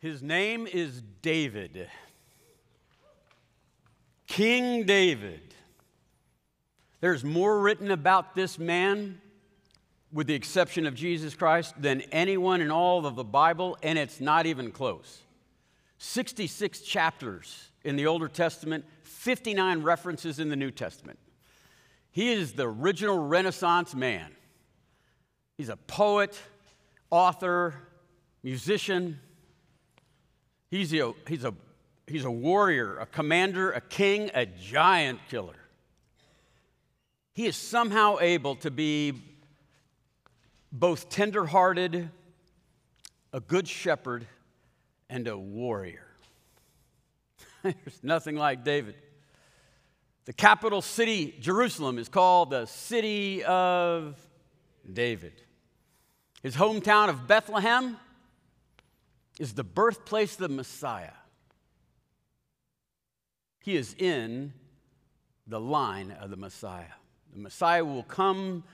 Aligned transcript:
His 0.00 0.22
name 0.22 0.66
is 0.66 1.02
David. 1.20 1.86
King 4.26 4.84
David. 4.86 5.42
There's 7.00 7.22
more 7.22 7.60
written 7.60 7.90
about 7.90 8.34
this 8.34 8.58
man, 8.58 9.20
with 10.10 10.26
the 10.26 10.34
exception 10.34 10.86
of 10.86 10.94
Jesus 10.94 11.34
Christ, 11.34 11.74
than 11.80 12.00
anyone 12.12 12.62
in 12.62 12.70
all 12.70 13.04
of 13.04 13.14
the 13.14 13.24
Bible, 13.24 13.76
and 13.82 13.98
it's 13.98 14.22
not 14.22 14.46
even 14.46 14.70
close. 14.70 15.20
66 15.98 16.80
chapters 16.80 17.68
in 17.84 17.96
the 17.96 18.06
Older 18.06 18.28
Testament, 18.28 18.86
59 19.02 19.82
references 19.82 20.38
in 20.38 20.48
the 20.48 20.56
New 20.56 20.70
Testament. 20.70 21.18
He 22.10 22.32
is 22.32 22.54
the 22.54 22.66
original 22.66 23.18
Renaissance 23.18 23.94
man. 23.94 24.32
He's 25.58 25.68
a 25.68 25.76
poet, 25.76 26.40
author, 27.10 27.74
musician. 28.42 29.20
He's 30.70 30.94
a, 30.94 31.12
he's, 31.26 31.44
a, 31.44 31.52
he's 32.06 32.24
a 32.24 32.30
warrior, 32.30 32.98
a 32.98 33.06
commander, 33.06 33.72
a 33.72 33.80
king, 33.80 34.30
a 34.34 34.46
giant 34.46 35.18
killer. 35.28 35.56
He 37.34 37.46
is 37.46 37.56
somehow 37.56 38.18
able 38.20 38.56
to 38.56 38.70
be 38.70 39.14
both 40.70 41.08
tenderhearted, 41.08 42.10
a 43.32 43.40
good 43.40 43.66
shepherd, 43.66 44.26
and 45.08 45.26
a 45.26 45.36
warrior. 45.36 46.06
There's 47.62 48.00
nothing 48.02 48.36
like 48.36 48.64
David. 48.64 48.94
The 50.26 50.32
capital 50.32 50.82
city, 50.82 51.34
Jerusalem, 51.40 51.98
is 51.98 52.08
called 52.08 52.50
the 52.50 52.66
city 52.66 53.42
of 53.42 54.16
David. 54.90 55.32
His 56.42 56.54
hometown 56.54 57.08
of 57.08 57.26
Bethlehem 57.26 57.96
is 59.40 59.54
the 59.54 59.64
birthplace 59.64 60.34
of 60.34 60.40
the 60.40 60.48
Messiah. 60.50 61.14
He 63.60 63.74
is 63.74 63.94
in 63.98 64.52
the 65.46 65.58
line 65.58 66.10
of 66.20 66.28
the 66.28 66.36
Messiah. 66.36 66.92
The 67.32 67.38
Messiah 67.38 67.82
will 67.82 68.02
come 68.02 68.64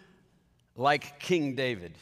like 0.74 1.20
King 1.20 1.54
David. 1.54 1.94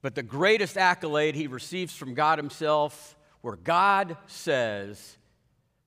But 0.00 0.14
the 0.14 0.22
greatest 0.22 0.78
accolade 0.78 1.34
he 1.34 1.46
receives 1.46 1.94
from 1.94 2.14
God 2.14 2.38
Himself, 2.38 3.14
where 3.42 3.56
God 3.56 4.16
says 4.26 5.18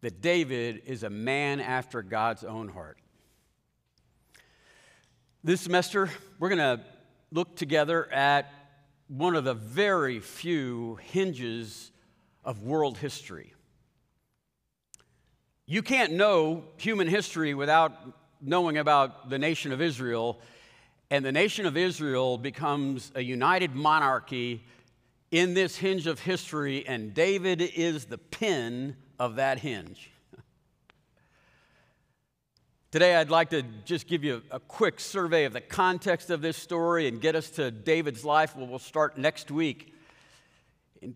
that 0.01 0.21
David 0.21 0.83
is 0.85 1.01
a 1.01 1.09
man 1.09 1.59
after 1.59 2.03
God's 2.03 2.43
own 2.43 2.67
heart. 2.67 2.99
This 5.43 5.61
semester, 5.61 6.11
we're 6.37 6.49
going 6.49 6.77
to 6.77 6.83
look 7.31 7.55
together 7.55 8.07
at 8.13 8.53
one 9.09 9.35
of 9.35 9.43
the 9.43 9.55
very 9.55 10.19
few 10.19 10.99
hinges 11.11 11.91
of 12.45 12.61
world 12.61 12.97
history. 12.97 13.53
You 15.65 15.81
can't 15.81 16.13
know 16.13 16.63
human 16.77 17.07
history 17.07 17.55
without 17.55 17.91
knowing 18.39 18.77
about 18.77 19.29
the 19.29 19.39
nation 19.39 19.71
of 19.71 19.81
Israel, 19.81 20.39
and 21.09 21.25
the 21.25 21.31
nation 21.31 21.65
of 21.65 21.75
Israel 21.75 22.37
becomes 22.37 23.11
a 23.15 23.21
united 23.21 23.75
monarchy 23.75 24.63
in 25.31 25.55
this 25.55 25.75
hinge 25.75 26.05
of 26.05 26.19
history, 26.19 26.87
and 26.87 27.13
David 27.13 27.61
is 27.61 28.05
the 28.05 28.17
pin 28.17 28.95
of 29.17 29.35
that 29.35 29.59
hinge. 29.59 30.11
Today, 32.91 33.15
I'd 33.15 33.29
like 33.29 33.51
to 33.51 33.61
just 33.85 34.07
give 34.07 34.23
you 34.23 34.41
a 34.49 34.59
quick 34.59 34.99
survey 34.99 35.45
of 35.45 35.53
the 35.53 35.61
context 35.61 36.31
of 36.31 36.41
this 36.41 36.57
story 36.57 37.07
and 37.07 37.21
get 37.21 37.35
us 37.35 37.51
to 37.51 37.69
David's 37.69 38.25
life. 38.25 38.55
Well, 38.55 38.65
we'll 38.65 38.79
start 38.79 39.15
next 39.15 39.51
week. 39.51 39.93
In 40.99 41.15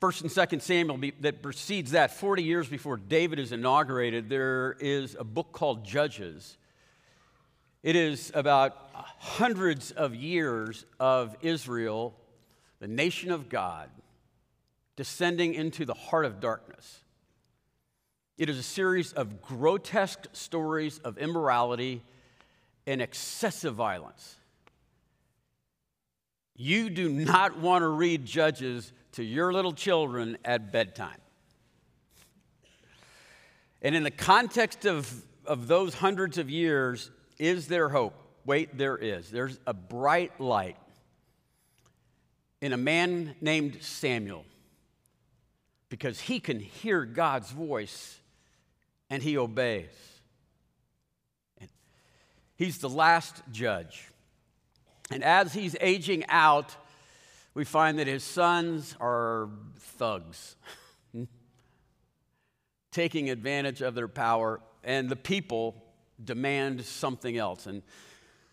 1st 0.00 0.20
and 0.20 0.30
2nd 0.30 0.62
Samuel, 0.62 1.00
that 1.18 1.42
precedes 1.42 1.90
that, 1.90 2.12
40 2.12 2.44
years 2.44 2.68
before 2.68 2.96
David 2.96 3.40
is 3.40 3.50
inaugurated, 3.50 4.28
there 4.28 4.76
is 4.78 5.16
a 5.18 5.24
book 5.24 5.50
called 5.50 5.84
Judges. 5.84 6.56
It 7.82 7.96
is 7.96 8.30
about 8.32 8.76
hundreds 8.94 9.90
of 9.90 10.14
years 10.14 10.84
of 11.00 11.36
Israel, 11.40 12.14
the 12.78 12.86
nation 12.86 13.32
of 13.32 13.48
God, 13.48 13.90
descending 14.94 15.54
into 15.54 15.84
the 15.84 15.94
heart 15.94 16.24
of 16.24 16.38
darkness. 16.38 17.00
It 18.40 18.48
is 18.48 18.56
a 18.56 18.62
series 18.62 19.12
of 19.12 19.42
grotesque 19.42 20.24
stories 20.32 20.98
of 21.00 21.18
immorality 21.18 22.02
and 22.86 23.02
excessive 23.02 23.74
violence. 23.74 24.34
You 26.56 26.88
do 26.88 27.10
not 27.10 27.58
want 27.58 27.82
to 27.82 27.88
read 27.88 28.24
Judges 28.24 28.94
to 29.12 29.22
your 29.22 29.52
little 29.52 29.74
children 29.74 30.38
at 30.42 30.72
bedtime. 30.72 31.18
And 33.82 33.94
in 33.94 34.04
the 34.04 34.10
context 34.10 34.86
of, 34.86 35.22
of 35.44 35.66
those 35.66 35.92
hundreds 35.92 36.38
of 36.38 36.48
years, 36.48 37.10
is 37.38 37.68
there 37.68 37.90
hope? 37.90 38.14
Wait, 38.46 38.78
there 38.78 38.96
is. 38.96 39.30
There's 39.30 39.58
a 39.66 39.74
bright 39.74 40.40
light 40.40 40.78
in 42.62 42.72
a 42.72 42.78
man 42.78 43.34
named 43.42 43.82
Samuel 43.82 44.46
because 45.90 46.20
he 46.20 46.40
can 46.40 46.58
hear 46.58 47.04
God's 47.04 47.50
voice 47.50 48.16
and 49.10 49.22
he 49.22 49.36
obeys. 49.36 49.90
He's 52.54 52.78
the 52.78 52.88
last 52.88 53.42
judge. 53.50 54.06
And 55.10 55.24
as 55.24 55.52
he's 55.52 55.74
aging 55.80 56.24
out, 56.28 56.76
we 57.54 57.64
find 57.64 57.98
that 57.98 58.06
his 58.06 58.22
sons 58.22 58.94
are 59.00 59.48
thugs, 59.78 60.54
taking 62.92 63.28
advantage 63.28 63.82
of 63.82 63.96
their 63.96 64.08
power, 64.08 64.60
and 64.84 65.08
the 65.08 65.16
people 65.16 65.84
demand 66.22 66.84
something 66.84 67.36
else. 67.36 67.66
And 67.66 67.82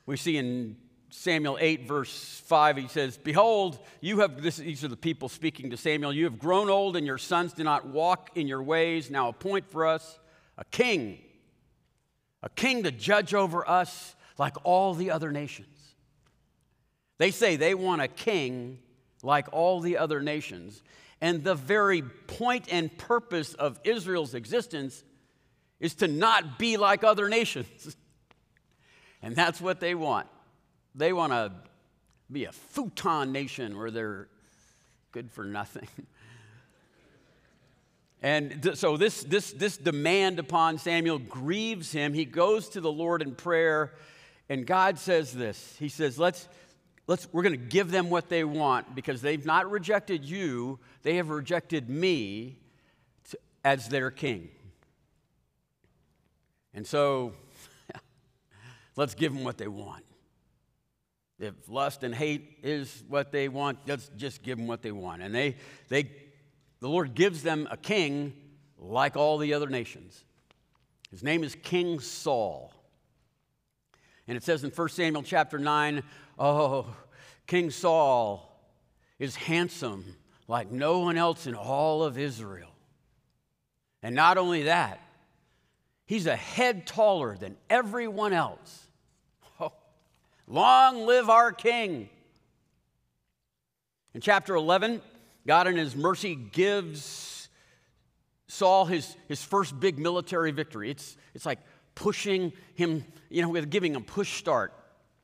we 0.08 0.18
see 0.18 0.38
in 0.38 0.78
Samuel 1.10 1.58
8, 1.60 1.88
verse 1.88 2.42
5, 2.46 2.78
he 2.78 2.88
says, 2.88 3.18
Behold, 3.18 3.78
you 4.02 4.20
have, 4.22 4.42
this, 4.42 4.58
these 4.58 4.84
are 4.84 4.88
the 4.88 4.98
people 4.98 5.30
speaking 5.30 5.70
to 5.70 5.78
Samuel, 5.78 6.14
you 6.14 6.24
have 6.24 6.40
grown 6.40 6.70
old, 6.70 6.96
and 6.96 7.06
your 7.06 7.18
sons 7.18 7.54
do 7.54 7.64
not 7.64 7.88
walk 7.88 8.32
in 8.36 8.48
your 8.48 8.64
ways. 8.64 9.12
Now 9.12 9.30
appoint 9.30 9.70
for 9.70 9.86
us 9.86 10.18
a 10.58 10.66
king, 10.66 11.20
a 12.42 12.50
king 12.50 12.84
to 12.84 12.92
judge 12.92 13.34
over 13.34 13.68
us 13.68 14.16
like 14.38 14.56
all 14.64 14.94
the 14.94 15.12
other 15.12 15.32
nations. 15.32 15.68
They 17.18 17.32
say 17.32 17.56
they 17.56 17.74
want 17.74 18.02
a 18.02 18.08
king 18.08 18.80
like 19.24 19.48
all 19.52 19.80
the 19.80 19.98
other 19.98 20.22
nations. 20.22 20.82
And 21.20 21.44
the 21.44 21.56
very 21.56 22.04
point 22.04 22.66
and 22.72 22.96
purpose 22.96 23.54
of 23.56 23.80
Israel's 23.84 24.36
existence 24.36 25.04
is 25.80 25.96
to 25.96 26.08
not 26.08 26.60
be 26.60 26.78
like 26.78 27.04
other 27.04 27.28
nations. 27.28 27.96
and 29.22 29.36
that's 29.36 29.60
what 29.60 29.80
they 29.80 29.96
want. 29.96 30.28
They 30.94 31.14
want 31.14 31.34
to 31.34 31.52
be 32.32 32.46
a 32.46 32.52
futon 32.52 33.32
nation 33.32 33.78
where 33.78 33.92
they're 33.92 34.28
good 35.12 35.32
for 35.32 35.46
nothing. 35.46 35.88
And 38.22 38.64
th- 38.64 38.76
so 38.78 38.98
this, 38.98 39.24
this, 39.24 39.52
this 39.52 39.78
demand 39.78 40.40
upon 40.40 40.80
Samuel 40.80 41.20
grieves 41.20 41.92
him. 41.92 42.14
He 42.14 42.26
goes 42.26 42.70
to 42.70 42.82
the 42.82 42.92
Lord 42.92 43.22
in 43.22 43.36
prayer, 43.36 43.94
and 44.50 44.66
God 44.66 44.98
says 44.98 45.32
this 45.34 45.76
He 45.80 45.90
says, 45.90 46.18
Let's, 46.18 46.48
let's, 47.06 47.28
We're 47.32 47.44
going 47.44 47.60
to 47.60 47.66
give 47.66 47.92
them 47.92 48.10
what 48.10 48.30
they 48.30 48.44
want 48.44 48.96
because 48.96 49.22
they've 49.22 49.46
not 49.46 49.70
rejected 49.70 50.26
you, 50.26 50.80
they 51.04 51.18
have 51.18 51.30
rejected 51.30 51.90
me 51.90 52.58
to, 53.30 53.38
as 53.64 53.88
their 53.90 54.10
king. 54.10 54.50
And 56.74 56.86
so, 56.86 57.34
let's 58.96 59.14
give 59.14 59.34
them 59.34 59.44
what 59.44 59.58
they 59.58 59.68
want. 59.68 60.04
If 61.40 61.54
lust 61.70 62.02
and 62.02 62.16
hate 62.16 62.58
is 62.64 63.04
what 63.08 63.32
they 63.32 63.48
want, 63.48 63.78
let's 63.86 64.10
just 64.18 64.42
give 64.42 64.58
them 64.58 64.66
what 64.66 64.82
they 64.82 64.92
want. 64.92 65.22
And 65.22 65.36
they, 65.36 65.58
they 65.88 66.10
the 66.80 66.90
Lord 66.90 67.16
gives 67.16 67.44
them 67.44 67.68
a 67.72 67.78
king 67.78 68.34
like 68.78 69.16
all 69.16 69.38
the 69.38 69.54
other 69.54 69.68
nations. 69.68 70.24
His 71.12 71.24
name 71.24 71.44
is 71.44 71.56
King 71.64 72.00
Saul. 72.00 72.74
And 74.28 74.36
it 74.36 74.44
says 74.44 74.64
in 74.64 74.72
1 74.72 74.90
Samuel 74.90 75.24
chapter 75.24 75.58
9, 75.58 76.04
oh, 76.38 76.86
King 77.48 77.72
Saul 77.72 78.44
is 79.20 79.36
handsome 79.36 80.16
like 80.48 80.72
no 80.72 81.00
one 81.00 81.18
else 81.18 81.48
in 81.48 81.56
all 81.56 82.04
of 82.04 82.18
Israel. 82.18 82.70
And 84.04 84.16
not 84.16 84.38
only 84.38 84.64
that, 84.64 85.02
he's 86.06 86.28
a 86.28 86.36
head 86.36 86.86
taller 86.86 87.36
than 87.38 87.58
everyone 87.70 88.34
else. 88.34 88.86
Oh, 89.60 89.74
long 90.48 91.06
live 91.06 91.30
our 91.30 91.52
king. 91.52 92.10
In 94.14 94.22
chapter 94.22 94.56
11, 94.56 95.02
God, 95.48 95.68
in 95.68 95.78
His 95.78 95.96
mercy, 95.96 96.36
gives 96.36 97.38
Saul 98.48 98.86
his, 98.86 99.16
his 99.28 99.44
first 99.44 99.80
big 99.80 100.00
military 100.00 100.52
victory. 100.52 100.90
It's, 100.90 101.18
it's 101.34 101.46
like 101.46 101.60
pushing 101.96 102.54
him, 102.76 103.04
you 103.30 103.42
know, 103.42 103.62
giving 103.66 103.94
him 103.94 104.04
push 104.04 104.34
start. 104.38 104.74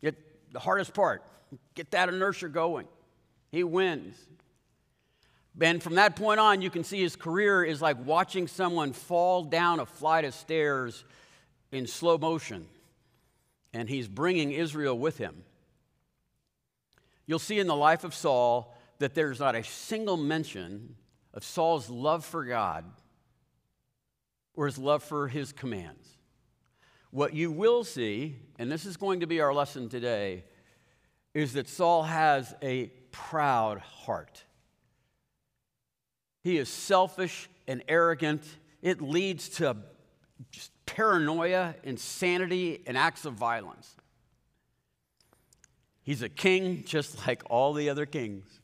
It, 0.01 0.15
the 0.51 0.59
hardest 0.59 0.93
part, 0.93 1.23
get 1.73 1.91
that 1.91 2.09
inertia 2.09 2.49
going. 2.49 2.87
He 3.51 3.63
wins. 3.63 4.15
And 5.61 5.81
from 5.81 5.95
that 5.95 6.15
point 6.15 6.39
on, 6.39 6.61
you 6.61 6.69
can 6.69 6.83
see 6.83 7.01
his 7.01 7.15
career 7.15 7.63
is 7.63 7.81
like 7.81 8.03
watching 8.05 8.47
someone 8.47 8.91
fall 8.91 9.43
down 9.43 9.79
a 9.79 9.85
flight 9.85 10.25
of 10.25 10.33
stairs 10.33 11.03
in 11.71 11.87
slow 11.87 12.17
motion. 12.17 12.65
And 13.73 13.87
he's 13.87 14.07
bringing 14.07 14.51
Israel 14.51 14.97
with 14.97 15.17
him. 15.17 15.43
You'll 17.25 17.39
see 17.39 17.59
in 17.59 17.67
the 17.67 17.75
life 17.75 18.03
of 18.03 18.13
Saul 18.13 18.75
that 18.99 19.15
there's 19.15 19.39
not 19.39 19.55
a 19.55 19.63
single 19.63 20.17
mention 20.17 20.95
of 21.33 21.43
Saul's 21.43 21.89
love 21.89 22.23
for 22.23 22.45
God 22.45 22.85
or 24.55 24.67
his 24.67 24.77
love 24.77 25.03
for 25.03 25.27
his 25.27 25.51
commands. 25.51 26.07
What 27.11 27.33
you 27.33 27.51
will 27.51 27.83
see, 27.83 28.37
and 28.57 28.71
this 28.71 28.85
is 28.85 28.97
going 28.97 29.19
to 29.19 29.27
be 29.27 29.39
our 29.39 29.53
lesson 29.53 29.89
today, 29.89 30.45
is 31.33 31.53
that 31.53 31.67
Saul 31.67 32.03
has 32.03 32.55
a 32.61 32.87
proud 33.11 33.79
heart. 33.79 34.43
He 36.43 36.57
is 36.57 36.69
selfish 36.69 37.49
and 37.67 37.83
arrogant. 37.87 38.43
It 38.81 39.01
leads 39.01 39.49
to 39.49 39.77
paranoia, 40.85 41.75
insanity, 41.83 42.83
and 42.85 42.97
acts 42.97 43.25
of 43.25 43.33
violence. 43.33 43.95
He's 46.03 46.21
a 46.21 46.29
king 46.29 46.83
just 46.85 47.25
like 47.27 47.43
all 47.49 47.73
the 47.73 47.89
other 47.89 48.05
kings. 48.05 48.59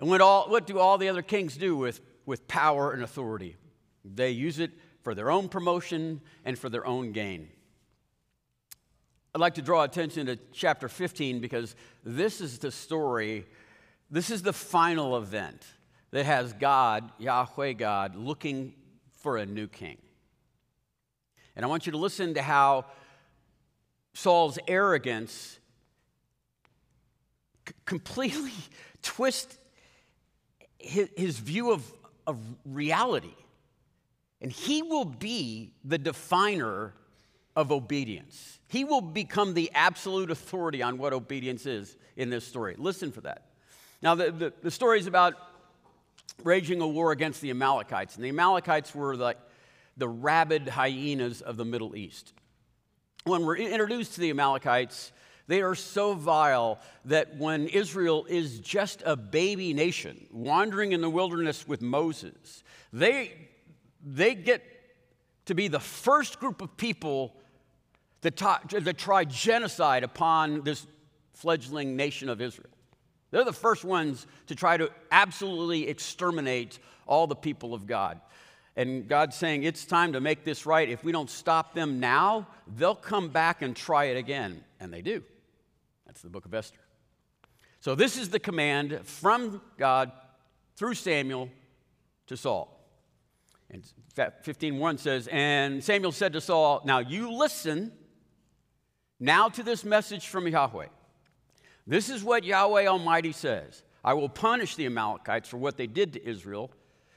And 0.00 0.08
what, 0.08 0.20
all, 0.20 0.48
what 0.48 0.66
do 0.66 0.78
all 0.78 0.98
the 0.98 1.08
other 1.08 1.22
kings 1.22 1.56
do 1.56 1.76
with, 1.76 2.00
with 2.24 2.46
power 2.46 2.92
and 2.92 3.02
authority? 3.02 3.56
They 4.04 4.30
use 4.30 4.58
it 4.58 4.70
for 5.02 5.14
their 5.14 5.30
own 5.30 5.48
promotion 5.48 6.20
and 6.44 6.58
for 6.58 6.68
their 6.68 6.86
own 6.86 7.12
gain. 7.12 7.48
I'd 9.34 9.40
like 9.40 9.54
to 9.54 9.62
draw 9.62 9.82
attention 9.82 10.26
to 10.26 10.38
chapter 10.52 10.88
15 10.88 11.40
because 11.40 11.74
this 12.04 12.40
is 12.40 12.58
the 12.58 12.70
story, 12.70 13.46
this 14.10 14.30
is 14.30 14.42
the 14.42 14.52
final 14.52 15.16
event 15.16 15.64
that 16.10 16.24
has 16.24 16.52
God, 16.54 17.10
Yahweh 17.18 17.74
God, 17.74 18.16
looking 18.16 18.74
for 19.12 19.36
a 19.36 19.44
new 19.44 19.66
king. 19.66 19.98
And 21.54 21.64
I 21.64 21.68
want 21.68 21.86
you 21.86 21.92
to 21.92 21.98
listen 21.98 22.34
to 22.34 22.42
how 22.42 22.86
Saul's 24.14 24.58
arrogance 24.66 25.58
completely 27.84 28.52
twists 29.02 29.57
his, 30.78 31.08
his 31.16 31.38
view 31.38 31.72
of, 31.72 31.84
of 32.26 32.38
reality. 32.64 33.34
And 34.40 34.52
he 34.52 34.82
will 34.82 35.04
be 35.04 35.72
the 35.84 35.98
definer 35.98 36.94
of 37.56 37.72
obedience. 37.72 38.60
He 38.68 38.84
will 38.84 39.00
become 39.00 39.54
the 39.54 39.70
absolute 39.74 40.30
authority 40.30 40.82
on 40.82 40.98
what 40.98 41.12
obedience 41.12 41.66
is 41.66 41.96
in 42.16 42.30
this 42.30 42.46
story. 42.46 42.76
Listen 42.78 43.10
for 43.10 43.22
that. 43.22 43.46
Now, 44.00 44.14
the, 44.14 44.30
the, 44.30 44.52
the 44.62 44.70
story 44.70 45.00
is 45.00 45.08
about 45.08 45.34
raging 46.44 46.80
a 46.80 46.86
war 46.86 47.10
against 47.10 47.40
the 47.40 47.50
Amalekites. 47.50 48.14
And 48.14 48.24
the 48.24 48.28
Amalekites 48.28 48.94
were 48.94 49.16
like 49.16 49.38
the 49.96 50.08
rabid 50.08 50.68
hyenas 50.68 51.40
of 51.40 51.56
the 51.56 51.64
Middle 51.64 51.96
East. 51.96 52.32
When 53.24 53.44
we're 53.44 53.56
introduced 53.56 54.14
to 54.14 54.20
the 54.20 54.30
Amalekites, 54.30 55.10
they 55.48 55.62
are 55.62 55.74
so 55.74 56.14
vile 56.14 56.78
that 57.06 57.36
when 57.36 57.66
Israel 57.68 58.26
is 58.28 58.60
just 58.60 59.02
a 59.04 59.16
baby 59.16 59.74
nation 59.74 60.26
wandering 60.30 60.92
in 60.92 61.00
the 61.00 61.10
wilderness 61.10 61.66
with 61.66 61.82
Moses, 61.82 62.62
they, 62.92 63.32
they 64.04 64.34
get 64.34 64.62
to 65.46 65.54
be 65.54 65.66
the 65.68 65.80
first 65.80 66.38
group 66.38 66.60
of 66.60 66.76
people 66.76 67.34
that, 68.20 68.36
that 68.36 68.98
try 68.98 69.24
genocide 69.24 70.04
upon 70.04 70.62
this 70.62 70.86
fledgling 71.32 71.96
nation 71.96 72.28
of 72.28 72.42
Israel. 72.42 72.68
They're 73.30 73.44
the 73.44 73.52
first 73.52 73.84
ones 73.84 74.26
to 74.48 74.54
try 74.54 74.76
to 74.76 74.90
absolutely 75.10 75.88
exterminate 75.88 76.78
all 77.06 77.26
the 77.26 77.36
people 77.36 77.72
of 77.72 77.86
God. 77.86 78.20
And 78.76 79.08
God's 79.08 79.36
saying, 79.36 79.64
it's 79.64 79.84
time 79.84 80.12
to 80.12 80.20
make 80.20 80.44
this 80.44 80.66
right. 80.66 80.88
If 80.88 81.02
we 81.02 81.10
don't 81.10 81.30
stop 81.30 81.74
them 81.74 82.00
now, 82.00 82.46
they'll 82.76 82.94
come 82.94 83.28
back 83.28 83.62
and 83.62 83.74
try 83.74 84.04
it 84.04 84.16
again. 84.16 84.62
And 84.78 84.92
they 84.92 85.02
do. 85.02 85.22
That's 86.18 86.24
the 86.24 86.30
book 86.30 86.46
of 86.46 86.54
Esther. 86.54 86.80
So, 87.78 87.94
this 87.94 88.18
is 88.18 88.28
the 88.28 88.40
command 88.40 89.02
from 89.04 89.62
God 89.76 90.10
through 90.74 90.94
Samuel 90.94 91.48
to 92.26 92.36
Saul. 92.36 92.76
And 93.70 93.84
15:1 94.16 94.98
says, 94.98 95.28
And 95.30 95.84
Samuel 95.84 96.10
said 96.10 96.32
to 96.32 96.40
Saul, 96.40 96.82
Now 96.84 96.98
you 96.98 97.30
listen 97.30 97.92
now 99.20 99.48
to 99.48 99.62
this 99.62 99.84
message 99.84 100.26
from 100.26 100.48
Yahweh. 100.48 100.88
This 101.86 102.10
is 102.10 102.24
what 102.24 102.42
Yahweh 102.42 102.88
Almighty 102.88 103.30
says 103.30 103.84
I 104.02 104.14
will 104.14 104.28
punish 104.28 104.74
the 104.74 104.86
Amalekites 104.86 105.48
for 105.48 105.58
what 105.58 105.76
they 105.76 105.86
did 105.86 106.14
to 106.14 106.28
Israel. 106.28 106.72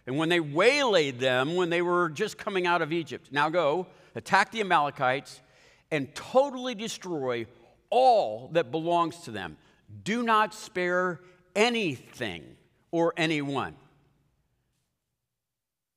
And 0.06 0.16
when 0.16 0.30
they 0.30 0.40
waylaid 0.40 1.18
them 1.18 1.56
when 1.56 1.72
they 1.72 1.82
were 1.82 2.08
just 2.08 2.38
coming 2.38 2.68
out 2.68 2.84
of 2.84 2.94
Egypt, 2.94 3.30
now 3.32 3.50
go, 3.50 3.88
attack 4.14 4.52
the 4.52 4.62
Amalekites, 4.62 5.42
and 5.90 6.14
totally 6.14 6.76
destroy 6.76 7.48
all 7.92 8.50
that 8.54 8.72
belongs 8.72 9.18
to 9.20 9.32
them. 9.32 9.58
Do 10.04 10.24
not 10.24 10.56
spare 10.56 11.20
anything 11.56 12.44
or 12.90 13.14
anyone. 13.16 13.76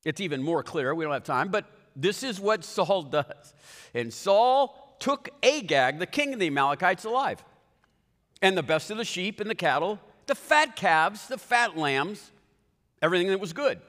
It's 0.03 0.21
even 0.21 0.43
more 0.43 0.61
clear, 0.61 0.93
we 0.93 1.03
don't 1.03 1.13
have 1.13 1.23
time, 1.23 1.49
but 1.49 1.65
this 1.95 2.21
is 2.21 2.39
what 2.39 2.63
Saul 2.63 3.01
does. 3.21 3.53
And 3.95 4.13
Saul 4.13 4.95
took 4.99 5.29
Agag, 5.41 5.97
the 5.97 6.05
king 6.05 6.33
of 6.33 6.39
the 6.39 6.47
Amalekites, 6.47 7.05
alive 7.05 7.43
and 8.41 8.57
the 8.57 8.63
best 8.63 8.91
of 8.91 8.97
the 8.97 9.05
sheep 9.05 9.39
and 9.39 9.49
the 9.49 9.55
cattle, 9.55 9.99
the 10.27 10.35
fat 10.35 10.75
calves, 10.75 11.27
the 11.27 11.37
fat 11.37 11.77
lambs, 11.77 12.31
everything 13.01 13.27
that 13.27 13.39
was 13.39 13.53
good. 13.53 13.79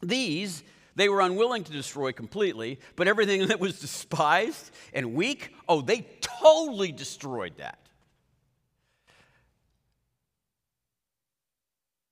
These 0.00 0.62
they 0.98 1.08
were 1.08 1.20
unwilling 1.20 1.62
to 1.62 1.70
destroy 1.70 2.10
completely, 2.10 2.80
but 2.96 3.06
everything 3.06 3.46
that 3.46 3.60
was 3.60 3.80
despised 3.80 4.70
and 4.92 5.14
weak, 5.14 5.54
oh, 5.68 5.80
they 5.80 6.04
totally 6.20 6.90
destroyed 6.90 7.54
that. 7.58 7.78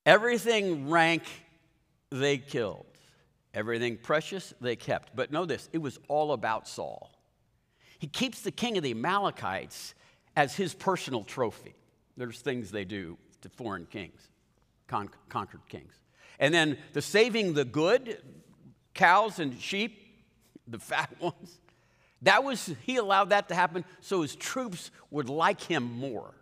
Everything 0.07 0.89
rank 0.89 1.25
they 2.11 2.39
killed. 2.39 2.87
Everything 3.53 3.97
precious 3.97 4.55
they 4.61 4.77
kept. 4.77 5.17
But 5.17 5.33
know 5.33 5.45
this 5.45 5.69
it 5.73 5.79
was 5.79 5.99
all 6.07 6.33
about 6.33 6.69
Saul. 6.69 7.11
He 7.99 8.07
keeps 8.07 8.43
the 8.43 8.53
king 8.53 8.77
of 8.77 8.85
the 8.85 8.93
Amalekites 8.93 9.95
as 10.37 10.55
his 10.55 10.75
personal 10.75 11.25
trophy. 11.25 11.75
There's 12.17 12.41
things 12.41 12.71
they 12.71 12.85
do 12.85 13.19
to 13.41 13.49
foreign 13.49 13.87
kings, 13.87 14.31
con- 14.87 15.11
conquered 15.29 15.67
kings. 15.69 15.95
And 16.39 16.55
then 16.55 16.79
the 16.93 17.03
saving 17.03 17.55
the 17.55 17.65
good, 17.65 18.23
cows 18.97 19.39
and 19.39 19.61
sheep, 19.61 20.03
the 20.67 20.79
fat 20.79 21.11
ones, 21.21 21.61
that 22.23 22.43
was, 22.43 22.75
he 22.85 22.97
allowed 22.97 23.31
that 23.31 23.49
to 23.49 23.55
happen 23.55 23.85
so 24.01 24.23
his 24.23 24.35
troops 24.35 24.91
would 25.11 25.29
like 25.29 25.61
him 25.61 25.85
more. 25.85 26.35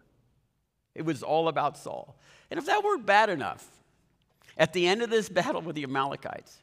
It 0.95 1.03
was 1.05 1.23
all 1.23 1.49
about 1.49 1.77
Saul. 1.77 2.17
And 2.51 2.59
if 2.59 2.67
that 2.67 2.83
weren't 2.83 3.05
bad 3.05 3.29
enough, 3.29 3.67
at 4.57 4.73
the 4.73 4.87
end 4.87 5.03
of 5.03 5.11
this 5.11 5.29
battle 5.41 5.61
with 5.61 5.77
the 5.77 5.83
Amalekites, 5.83 6.59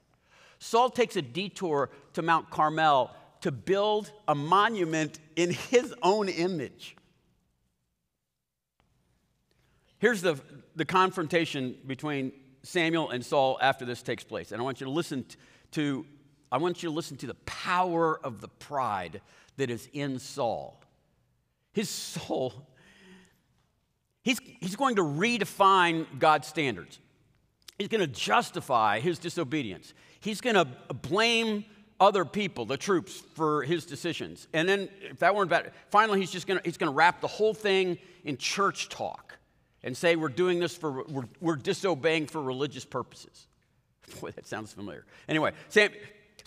Saul 0.60 0.90
takes 0.90 1.16
a 1.16 1.22
detour 1.22 1.90
to 2.14 2.22
Mount 2.22 2.50
Carmel 2.50 3.12
to 3.42 3.52
build 3.52 4.12
a 4.28 4.36
monument 4.36 5.20
in 5.36 5.52
his 5.52 5.94
own 6.04 6.30
image. 6.30 6.96
Here's 9.98 10.22
the, 10.22 10.40
the 10.76 10.86
confrontation 10.86 11.76
between 11.86 12.32
Samuel 12.64 13.10
and 13.10 13.26
Saul 13.26 13.58
after 13.62 13.86
this 13.86 14.02
takes 14.02 14.24
place. 14.24 14.52
And 14.52 14.62
I 14.62 14.64
want 14.64 14.80
you 14.80 14.86
to 14.86 14.92
listen 14.92 15.26
to, 15.72 16.06
I 16.52 16.58
want 16.58 16.84
you 16.84 16.90
to 16.90 16.96
listen 16.96 17.18
to 17.18 17.28
the 17.28 17.36
power 17.46 18.20
of 18.24 18.42
the 18.42 18.48
pride 18.48 19.22
that 19.58 19.70
is 19.70 19.88
in 19.94 20.20
Saul. 20.20 20.82
His 21.74 21.90
soul, 21.90 22.54
he's, 24.24 24.40
he's 24.60 24.76
going 24.76 24.96
to 24.96 25.04
redefine 25.04 26.06
God's 26.20 26.48
standards. 26.48 27.00
He's 27.78 27.88
going 27.88 28.02
to 28.02 28.08
justify 28.08 29.00
his 29.00 29.18
disobedience. 29.20 29.94
He's 30.20 30.42
going 30.42 30.56
to 30.56 30.66
blame 30.94 31.66
other 32.00 32.26
people, 32.26 32.66
the 32.66 32.78
troops, 32.78 33.24
for 33.36 33.64
his 33.64 33.86
decisions. 33.86 34.48
And 34.54 34.68
then, 34.68 34.90
if 35.02 35.20
that 35.20 35.36
weren't 35.36 35.50
bad, 35.50 35.72
finally 35.90 36.20
he's 36.20 36.32
just 36.32 36.48
going 36.48 36.60
to, 36.60 36.66
he's 36.66 36.78
going 36.78 36.92
to 36.92 36.96
wrap 36.96 37.22
the 37.22 37.28
whole 37.28 37.54
thing 37.54 37.98
in 38.24 38.38
church 38.38 38.90
talk 38.90 39.38
and 39.84 39.96
say 39.96 40.16
we're 40.16 40.30
doing 40.30 40.60
this 40.60 40.76
for, 40.76 41.04
we're, 41.04 41.28
we're 41.40 41.56
disobeying 41.56 42.28
for 42.28 42.42
religious 42.42 42.86
purposes. 42.86 43.48
Boy, 44.22 44.32
that 44.32 44.48
sounds 44.48 44.74
familiar. 44.74 45.06
Anyway, 45.28 45.52
Sam, 45.70 45.92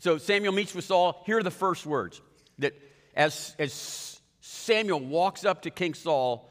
so 0.00 0.18
Samuel 0.18 0.52
meets 0.52 0.74
with 0.74 0.84
Saul. 0.84 1.22
Here 1.26 1.38
are 1.38 1.42
the 1.42 1.50
first 1.50 1.86
words 1.86 2.20
that 2.58 2.74
as, 3.14 3.54
as 3.58 4.20
Samuel 4.40 5.00
walks 5.00 5.44
up 5.44 5.62
to 5.62 5.70
King 5.70 5.94
Saul, 5.94 6.50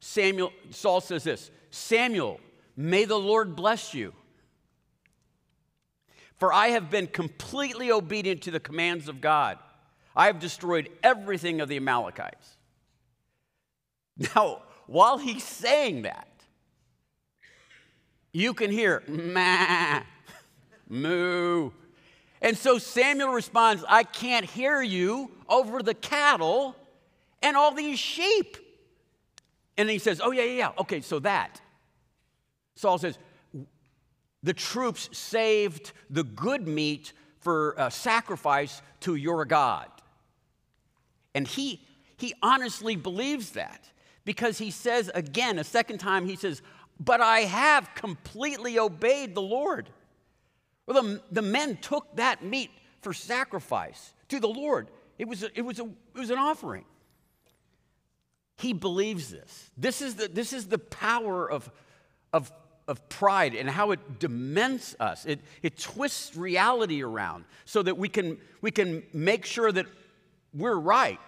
Samuel, 0.00 0.52
Saul 0.70 1.00
says 1.00 1.24
this 1.24 1.50
Samuel, 1.70 2.40
may 2.76 3.04
the 3.04 3.18
Lord 3.18 3.56
bless 3.56 3.94
you. 3.94 4.12
For 6.38 6.52
I 6.52 6.68
have 6.68 6.90
been 6.90 7.06
completely 7.06 7.92
obedient 7.92 8.42
to 8.42 8.50
the 8.50 8.58
commands 8.58 9.08
of 9.08 9.20
God. 9.20 9.58
I 10.16 10.26
have 10.26 10.40
destroyed 10.40 10.88
everything 11.02 11.60
of 11.60 11.68
the 11.68 11.76
Amalekites. 11.76 12.56
Now, 14.16 14.62
while 14.86 15.18
he's 15.18 15.44
saying 15.44 16.02
that, 16.02 16.28
you 18.32 18.54
can 18.54 18.70
hear, 18.70 19.02
ma, 19.06 20.00
moo. 20.92 21.70
And 22.40 22.56
so 22.56 22.78
Samuel 22.78 23.30
responds, 23.30 23.84
I 23.88 24.02
can't 24.02 24.44
hear 24.44 24.82
you 24.82 25.30
over 25.48 25.82
the 25.82 25.94
cattle 25.94 26.76
and 27.40 27.56
all 27.56 27.72
these 27.72 27.98
sheep. 27.98 28.56
And 29.76 29.88
he 29.88 29.98
says, 29.98 30.20
Oh, 30.22 30.32
yeah, 30.32 30.42
yeah, 30.42 30.58
yeah. 30.58 30.70
Okay, 30.78 31.00
so 31.00 31.18
that. 31.20 31.60
Saul 32.74 32.98
says, 32.98 33.18
The 34.42 34.52
troops 34.52 35.08
saved 35.16 35.92
the 36.10 36.24
good 36.24 36.68
meat 36.68 37.12
for 37.40 37.74
a 37.78 37.90
sacrifice 37.90 38.82
to 39.00 39.14
your 39.14 39.44
God. 39.44 39.88
And 41.34 41.48
he, 41.48 41.80
he 42.16 42.34
honestly 42.42 42.96
believes 42.96 43.52
that 43.52 43.88
because 44.24 44.58
he 44.58 44.70
says 44.70 45.10
again, 45.14 45.58
a 45.58 45.64
second 45.64 45.98
time, 45.98 46.26
he 46.26 46.36
says, 46.36 46.60
But 47.00 47.20
I 47.20 47.40
have 47.40 47.94
completely 47.94 48.78
obeyed 48.78 49.34
the 49.34 49.42
Lord. 49.42 49.88
Well, 50.86 51.02
the, 51.02 51.22
the 51.30 51.42
men 51.42 51.76
took 51.76 52.16
that 52.16 52.44
meat 52.44 52.70
for 53.00 53.12
sacrifice 53.12 54.12
to 54.28 54.40
the 54.40 54.48
Lord. 54.48 54.88
It 55.18 55.28
was, 55.28 55.42
a, 55.42 55.50
it, 55.56 55.62
was 55.62 55.78
a, 55.78 55.84
it 55.84 56.18
was 56.18 56.30
an 56.30 56.38
offering. 56.38 56.84
He 58.56 58.72
believes 58.72 59.30
this. 59.30 59.70
This 59.76 60.02
is 60.02 60.16
the, 60.16 60.28
this 60.28 60.52
is 60.52 60.68
the 60.68 60.78
power 60.78 61.50
of, 61.50 61.70
of, 62.32 62.52
of 62.86 63.08
pride 63.08 63.54
and 63.54 63.68
how 63.68 63.90
it 63.90 64.18
dements 64.18 64.94
us. 65.00 65.24
It, 65.26 65.40
it 65.62 65.78
twists 65.78 66.36
reality 66.36 67.02
around 67.02 67.44
so 67.64 67.82
that 67.82 67.96
we 67.96 68.08
can, 68.08 68.38
we 68.60 68.70
can 68.70 69.02
make 69.12 69.44
sure 69.46 69.70
that 69.72 69.86
we're 70.54 70.76
right. 70.76 71.18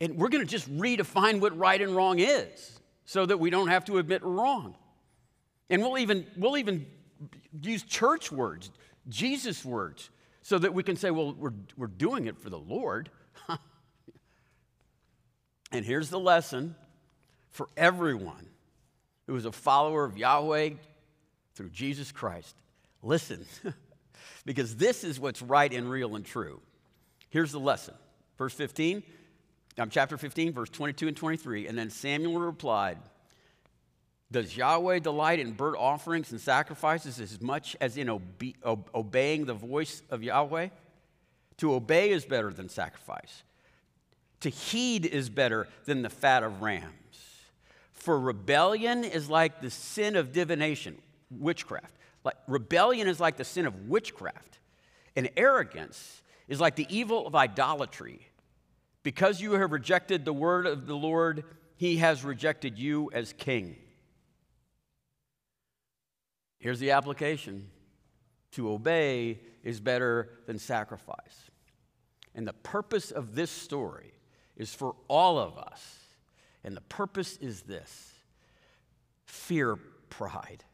And 0.00 0.16
we're 0.16 0.28
going 0.28 0.44
to 0.44 0.50
just 0.50 0.70
redefine 0.78 1.40
what 1.40 1.56
right 1.56 1.80
and 1.80 1.94
wrong 1.94 2.18
is 2.18 2.80
so 3.04 3.26
that 3.26 3.38
we 3.38 3.50
don't 3.50 3.68
have 3.68 3.84
to 3.86 3.98
admit 3.98 4.22
wrong. 4.22 4.76
And 5.70 5.82
we'll 5.82 5.98
even, 5.98 6.26
we'll 6.36 6.56
even 6.58 6.86
use 7.60 7.82
church 7.82 8.30
words, 8.32 8.70
Jesus 9.08 9.64
words, 9.64 10.10
so 10.42 10.58
that 10.58 10.74
we 10.74 10.82
can 10.82 10.96
say, 10.96 11.10
well, 11.10 11.34
we're, 11.34 11.52
we're 11.76 11.86
doing 11.86 12.26
it 12.26 12.38
for 12.38 12.50
the 12.50 12.58
Lord. 12.58 13.10
And 15.70 15.84
here's 15.84 16.10
the 16.10 16.18
lesson 16.18 16.74
for 17.50 17.68
everyone 17.76 18.48
who 19.26 19.36
is 19.36 19.44
a 19.44 19.52
follower 19.52 20.04
of 20.04 20.16
Yahweh 20.16 20.70
through 21.54 21.70
Jesus 21.70 22.12
Christ. 22.12 22.56
Listen, 23.02 23.44
because 24.44 24.76
this 24.76 25.04
is 25.04 25.20
what's 25.20 25.42
right 25.42 25.72
and 25.72 25.90
real 25.90 26.16
and 26.16 26.24
true. 26.24 26.60
Here's 27.28 27.52
the 27.52 27.60
lesson. 27.60 27.94
Verse 28.38 28.54
15, 28.54 29.02
um, 29.78 29.90
chapter 29.90 30.16
15, 30.16 30.52
verse 30.52 30.70
22 30.70 31.08
and 31.08 31.16
23. 31.16 31.66
And 31.66 31.76
then 31.76 31.90
Samuel 31.90 32.40
replied, 32.40 32.98
Does 34.30 34.56
Yahweh 34.56 34.98
delight 34.98 35.40
in 35.40 35.52
burnt 35.52 35.76
offerings 35.78 36.30
and 36.32 36.40
sacrifices 36.40 37.18
as 37.18 37.40
much 37.40 37.76
as 37.80 37.96
in 37.96 38.10
obe- 38.10 38.56
obeying 38.94 39.46
the 39.46 39.54
voice 39.54 40.02
of 40.10 40.22
Yahweh? 40.22 40.68
To 41.58 41.74
obey 41.74 42.10
is 42.10 42.24
better 42.24 42.52
than 42.52 42.68
sacrifice 42.68 43.42
to 44.40 44.50
heed 44.50 45.04
is 45.04 45.28
better 45.28 45.68
than 45.84 46.02
the 46.02 46.10
fat 46.10 46.42
of 46.42 46.62
rams. 46.62 46.92
For 47.92 48.18
rebellion 48.18 49.04
is 49.04 49.28
like 49.28 49.60
the 49.60 49.70
sin 49.70 50.16
of 50.16 50.32
divination, 50.32 50.98
witchcraft. 51.30 51.94
Like, 52.24 52.36
rebellion 52.46 53.08
is 53.08 53.20
like 53.20 53.36
the 53.36 53.44
sin 53.44 53.66
of 53.66 53.88
witchcraft. 53.88 54.58
And 55.16 55.28
arrogance 55.36 56.22
is 56.46 56.60
like 56.60 56.76
the 56.76 56.86
evil 56.88 57.26
of 57.26 57.34
idolatry. 57.34 58.28
Because 59.02 59.40
you 59.40 59.52
have 59.52 59.72
rejected 59.72 60.24
the 60.24 60.32
word 60.32 60.66
of 60.66 60.86
the 60.86 60.94
Lord, 60.94 61.44
he 61.76 61.96
has 61.96 62.24
rejected 62.24 62.78
you 62.78 63.10
as 63.12 63.32
king. 63.32 63.76
Here's 66.58 66.80
the 66.80 66.90
application 66.90 67.70
to 68.52 68.70
obey 68.70 69.40
is 69.62 69.80
better 69.80 70.30
than 70.46 70.58
sacrifice. 70.58 71.50
And 72.34 72.46
the 72.46 72.52
purpose 72.52 73.10
of 73.10 73.34
this 73.34 73.50
story 73.50 74.12
is 74.56 74.74
for 74.74 74.94
all 75.08 75.38
of 75.38 75.56
us. 75.58 75.98
And 76.64 76.76
the 76.76 76.82
purpose 76.82 77.36
is 77.36 77.62
this 77.62 78.12
fear 79.24 79.76
pride. 80.10 80.64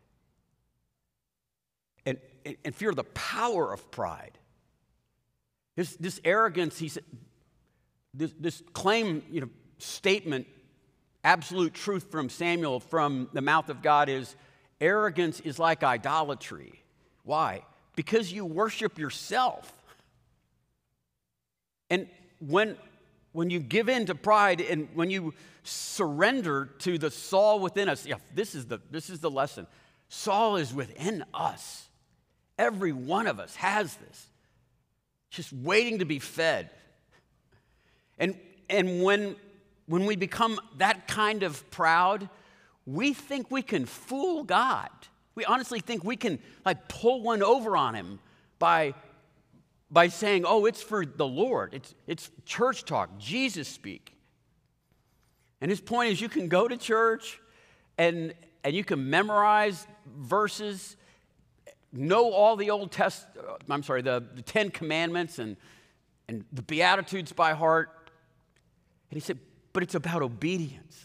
And, 2.07 2.19
and 2.65 2.75
fear 2.75 2.93
the 2.93 3.05
power 3.05 3.73
of 3.73 3.91
pride. 3.91 4.39
This, 5.77 5.97
this 5.97 6.21
arrogance, 6.25 6.79
he 6.79 6.89
said, 6.89 7.05
this, 8.13 8.33
this 8.39 8.63
claim, 8.73 9.23
you 9.31 9.41
know, 9.41 9.49
statement, 9.79 10.47
absolute 11.25 11.75
truth 11.75 12.11
from 12.11 12.29
Samuel, 12.29 12.79
from 12.79 13.29
the 13.33 13.41
mouth 13.41 13.69
of 13.69 13.83
God 13.83 14.09
is 14.09 14.37
arrogance 14.85 15.41
is 15.41 15.59
like 15.59 15.83
idolatry. 15.83 16.83
Why? 17.25 17.63
Because 17.97 18.33
you 18.33 18.45
worship 18.45 18.99
yourself. 18.99 19.73
And 21.91 22.09
when 22.41 22.77
when 23.35 23.51
you 23.51 23.59
give 23.59 23.89
in 23.89 24.07
to 24.07 24.15
pride 24.15 24.61
and 24.61 24.89
when 24.95 25.11
you 25.11 25.35
surrender 25.65 26.67
to 26.79 26.99
the 26.99 27.11
Saul 27.11 27.59
within 27.59 27.89
us, 27.89 28.07
yeah, 28.07 28.17
this 28.33 28.55
is 28.55 28.67
the, 28.67 28.81
this 28.93 29.11
is 29.11 29.19
the 29.19 29.31
lesson. 29.31 29.67
Saul 30.09 30.57
is 30.57 30.73
within 30.73 31.25
us. 31.35 31.89
Every 32.57 32.93
one 32.93 33.27
of 33.27 33.41
us 33.41 33.57
has 33.57 33.97
this, 33.97 34.29
just 35.31 35.53
waiting 35.53 35.99
to 35.99 36.05
be 36.05 36.21
fed. 36.21 36.71
And, 38.21 38.39
and 38.71 39.03
when, 39.03 39.35
when 39.87 40.07
we 40.07 40.15
become 40.15 40.61
that 40.77 41.09
kind 41.09 41.43
of 41.43 41.69
proud, 41.73 42.29
we 42.87 43.13
think 43.13 43.51
we 43.51 43.63
can 43.63 43.87
fool 43.87 44.45
God. 44.45 44.91
We 45.35 45.45
honestly 45.45 45.81
think 45.81 46.05
we 46.05 46.17
can 46.17 46.39
like 46.65 46.89
pull 46.89 47.23
one 47.23 47.43
over 47.43 47.77
on 47.77 47.95
him 47.95 48.21
by 48.59 48.95
by 49.95 50.09
saying, 50.09 50.45
oh, 50.45 50.67
it's 50.67 50.83
for 50.83 51.07
the 51.07 51.27
Lord. 51.27 51.73
It's, 51.73 51.95
it's 52.09 52.31
church 52.45 52.85
talk, 52.85 53.17
Jesus 53.17 53.69
speak. 53.69 54.13
And 55.61 55.71
his 55.71 55.81
point 55.81 56.11
is 56.11 56.21
you 56.21 56.29
can 56.29 56.49
go 56.49 56.67
to 56.67 56.77
church 56.77 57.41
and, 57.97 58.35
and 58.65 58.75
you 58.75 58.83
can 58.83 59.09
memorize 59.09 59.87
verses, 60.19 60.97
know 61.93 62.33
all 62.33 62.57
the 62.57 62.71
Old 62.71 62.91
Test, 62.91 63.25
I'm 63.71 63.85
sorry, 63.85 64.03
the, 64.03 64.25
the 64.35 64.43
Ten 64.43 64.71
Commandments 64.71 65.39
and, 65.39 65.57
and 66.29 66.45
the 66.53 66.63
Beatitudes 66.63 67.33
by 67.33 67.53
heart. 67.53 68.11
And 69.11 69.17
he 69.17 69.21
said, 69.21 69.39
but 69.73 69.85
it's 69.85 69.95
about 69.95 70.23
obedience. 70.23 71.04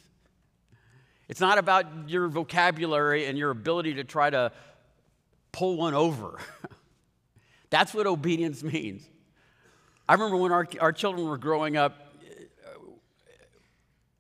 It's 1.30 1.40
not 1.40 1.60
about 1.60 2.10
your 2.10 2.28
vocabulary 2.28 3.26
and 3.28 3.38
your 3.38 3.52
ability 3.52 3.94
to 3.96 4.04
try 4.04 4.32
to 4.32 4.52
pull 5.52 5.78
one 5.78 5.94
over. 5.94 6.40
That's 7.70 7.94
what 7.94 8.08
obedience 8.08 8.64
means. 8.64 9.08
I 10.08 10.14
remember 10.14 10.38
when 10.38 10.52
our, 10.52 10.68
our 10.82 10.92
children 10.92 11.28
were 11.28 11.38
growing 11.38 11.78
up, 11.78 12.08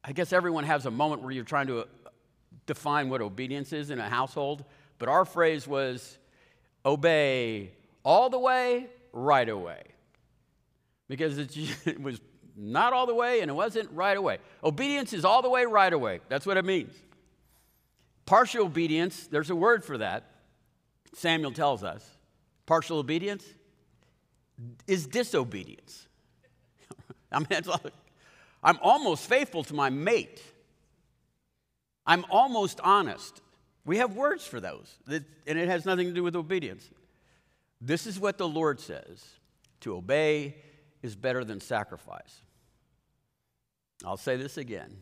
I 0.04 0.12
guess 0.12 0.32
everyone 0.32 0.66
has 0.66 0.86
a 0.86 0.92
moment 0.92 1.24
where 1.24 1.32
you're 1.32 1.44
trying 1.44 1.68
to 1.68 1.88
define 2.68 3.10
what 3.10 3.22
obedience 3.22 3.74
is 3.74 3.89
in 3.89 4.00
a 4.00 4.08
household, 4.08 4.63
but 5.00 5.10
our 5.10 5.25
phrase 5.25 5.68
was 5.68 6.18
obey 6.86 7.72
all 8.06 8.30
the 8.30 8.38
way, 8.38 8.88
right 9.13 9.50
away. 9.50 9.82
Because 11.08 11.39
it 11.88 12.00
was 12.00 12.22
not 12.62 12.92
all 12.92 13.06
the 13.06 13.16
way 13.16 13.39
and 13.39 13.50
it 13.50 13.54
wasn't 13.54 13.89
right 13.92 14.18
away. 14.18 14.39
Obedience 14.63 15.13
is 15.13 15.24
all 15.24 15.42
the 15.42 15.50
way, 15.50 15.66
right 15.66 15.94
away. 15.94 16.20
That's 16.28 16.46
what 16.46 16.58
it 16.58 16.66
means. 16.66 16.94
Partial 18.25 18.66
obedience, 18.66 19.28
there's 19.28 19.50
a 19.50 19.56
word 19.56 19.84
for 19.84 19.98
that. 19.98 20.25
Samuel 21.13 21.51
tells 21.51 21.84
us. 21.84 22.08
Partial 22.66 22.98
obedience 22.98 23.46
is 24.86 25.08
disobedience. 25.08 26.08
I 27.32 27.39
mean, 27.39 27.48
like, 27.66 27.94
I'm 28.62 28.78
almost 28.82 29.28
faithful 29.28 29.63
to 29.63 29.74
my 29.74 29.89
mate. 29.89 30.44
I'm 32.06 32.25
almost 32.30 32.80
honest. 32.84 33.42
We 33.86 33.98
have 33.98 34.16
words 34.16 34.46
for 34.46 34.60
those, 34.60 34.98
and 35.08 35.24
it 35.46 35.70
has 35.70 35.86
nothing 35.86 36.08
to 36.08 36.13
do 36.13 36.24
with 36.24 36.36
obedience. 36.36 36.88
This 37.80 38.06
is 38.06 38.20
what 38.20 38.38
the 38.38 38.48
Lord 38.48 38.80
says 38.80 39.25
to 39.80 39.96
obey 39.96 40.58
is 41.01 41.16
better 41.16 41.46
than 41.46 41.62
sacrifice. 41.62 42.42
I'll 44.06 44.18
say 44.18 44.38
this 44.38 44.58
again. 44.58 44.96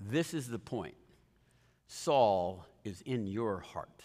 This 0.00 0.34
is 0.34 0.48
the 0.48 0.58
point. 0.58 0.94
Saul 1.86 2.66
is 2.84 3.00
in 3.02 3.26
your 3.26 3.60
heart. 3.60 4.02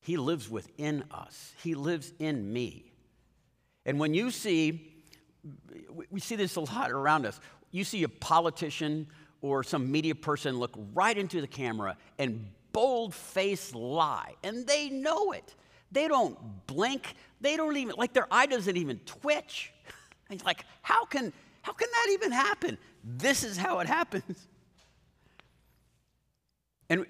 He 0.00 0.16
lives 0.16 0.50
within 0.50 1.04
us, 1.10 1.54
He 1.62 1.74
lives 1.74 2.12
in 2.18 2.52
me. 2.52 2.92
And 3.86 3.98
when 3.98 4.14
you 4.14 4.30
see, 4.30 4.94
we 6.10 6.20
see 6.20 6.36
this 6.36 6.56
a 6.56 6.60
lot 6.60 6.90
around 6.90 7.26
us, 7.26 7.38
you 7.70 7.84
see 7.84 8.02
a 8.02 8.08
politician 8.08 9.06
or 9.42 9.62
some 9.62 9.90
media 9.90 10.14
person 10.14 10.58
look 10.58 10.74
right 10.94 11.16
into 11.16 11.40
the 11.40 11.46
camera 11.46 11.96
and 12.18 12.46
bold 12.72 13.14
face 13.14 13.74
lie, 13.74 14.34
and 14.42 14.66
they 14.66 14.88
know 14.88 15.32
it. 15.32 15.54
They 15.92 16.08
don't 16.08 16.66
blink. 16.66 17.14
They 17.40 17.56
don't 17.56 17.76
even, 17.76 17.94
like 17.96 18.12
their 18.12 18.26
eye 18.30 18.46
doesn't 18.46 18.76
even 18.76 18.98
twitch. 19.00 19.72
It's 20.30 20.42
like, 20.42 20.64
how 20.80 21.04
can, 21.04 21.34
how 21.64 21.72
can 21.72 21.88
that 21.90 22.12
even 22.12 22.30
happen? 22.30 22.76
This 23.02 23.42
is 23.42 23.56
how 23.56 23.78
it 23.80 23.88
happens. 23.88 24.46
And 26.90 27.06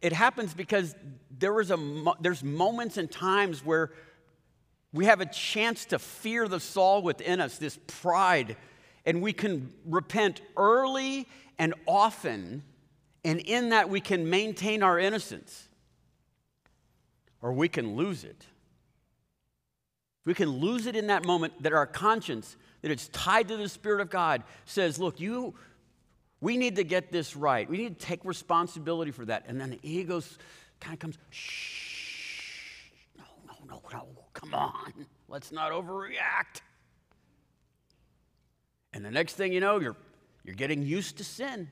it 0.00 0.12
happens 0.12 0.52
because 0.52 0.96
there 1.38 1.60
is 1.60 1.70
a, 1.70 1.78
there's 2.20 2.42
moments 2.42 2.96
and 2.96 3.08
times 3.08 3.64
where 3.64 3.92
we 4.92 5.04
have 5.04 5.20
a 5.20 5.26
chance 5.26 5.84
to 5.86 6.00
fear 6.00 6.48
the 6.48 6.58
Saul 6.58 7.02
within 7.02 7.40
us, 7.40 7.56
this 7.56 7.78
pride, 7.86 8.56
and 9.06 9.22
we 9.22 9.32
can 9.32 9.72
repent 9.86 10.40
early 10.56 11.28
and 11.56 11.72
often, 11.86 12.64
and 13.24 13.38
in 13.38 13.68
that 13.68 13.88
we 13.88 14.00
can 14.00 14.28
maintain 14.28 14.82
our 14.82 14.98
innocence, 14.98 15.68
or 17.40 17.52
we 17.52 17.68
can 17.68 17.94
lose 17.94 18.24
it. 18.24 18.46
We 20.24 20.34
can 20.34 20.48
lose 20.48 20.86
it 20.86 20.96
in 20.96 21.06
that 21.06 21.24
moment 21.24 21.62
that 21.62 21.72
our 21.72 21.86
conscience, 21.86 22.56
that 22.82 22.90
it's 22.90 23.08
tied 23.08 23.48
to 23.48 23.56
the 23.56 23.68
Spirit 23.68 24.00
of 24.00 24.10
God, 24.10 24.42
says, 24.64 24.98
Look, 24.98 25.20
you, 25.20 25.54
we 26.40 26.56
need 26.56 26.76
to 26.76 26.84
get 26.84 27.10
this 27.10 27.36
right. 27.36 27.68
We 27.68 27.78
need 27.78 27.98
to 27.98 28.06
take 28.06 28.24
responsibility 28.24 29.12
for 29.12 29.24
that. 29.24 29.44
And 29.46 29.60
then 29.60 29.70
the 29.70 29.80
ego 29.82 30.20
kind 30.80 30.94
of 30.94 30.98
comes, 30.98 31.18
shh, 31.30 32.90
no, 33.16 33.24
no, 33.46 33.54
no, 33.68 33.82
no, 33.92 34.06
come 34.34 34.52
on. 34.52 35.06
Let's 35.28 35.52
not 35.52 35.72
overreact. 35.72 36.60
And 38.92 39.04
the 39.04 39.10
next 39.10 39.34
thing 39.34 39.52
you 39.52 39.60
know, 39.60 39.80
you're, 39.80 39.96
you're 40.44 40.56
getting 40.56 40.82
used 40.82 41.18
to 41.18 41.24
sin. 41.24 41.70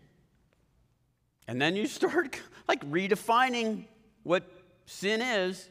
And 1.47 1.61
then 1.61 1.77
you 1.77 1.87
start 1.87 2.41
like 2.69 2.89
redefining 2.89 3.87
what 4.23 4.49
sin 4.87 5.21
is. 5.21 5.69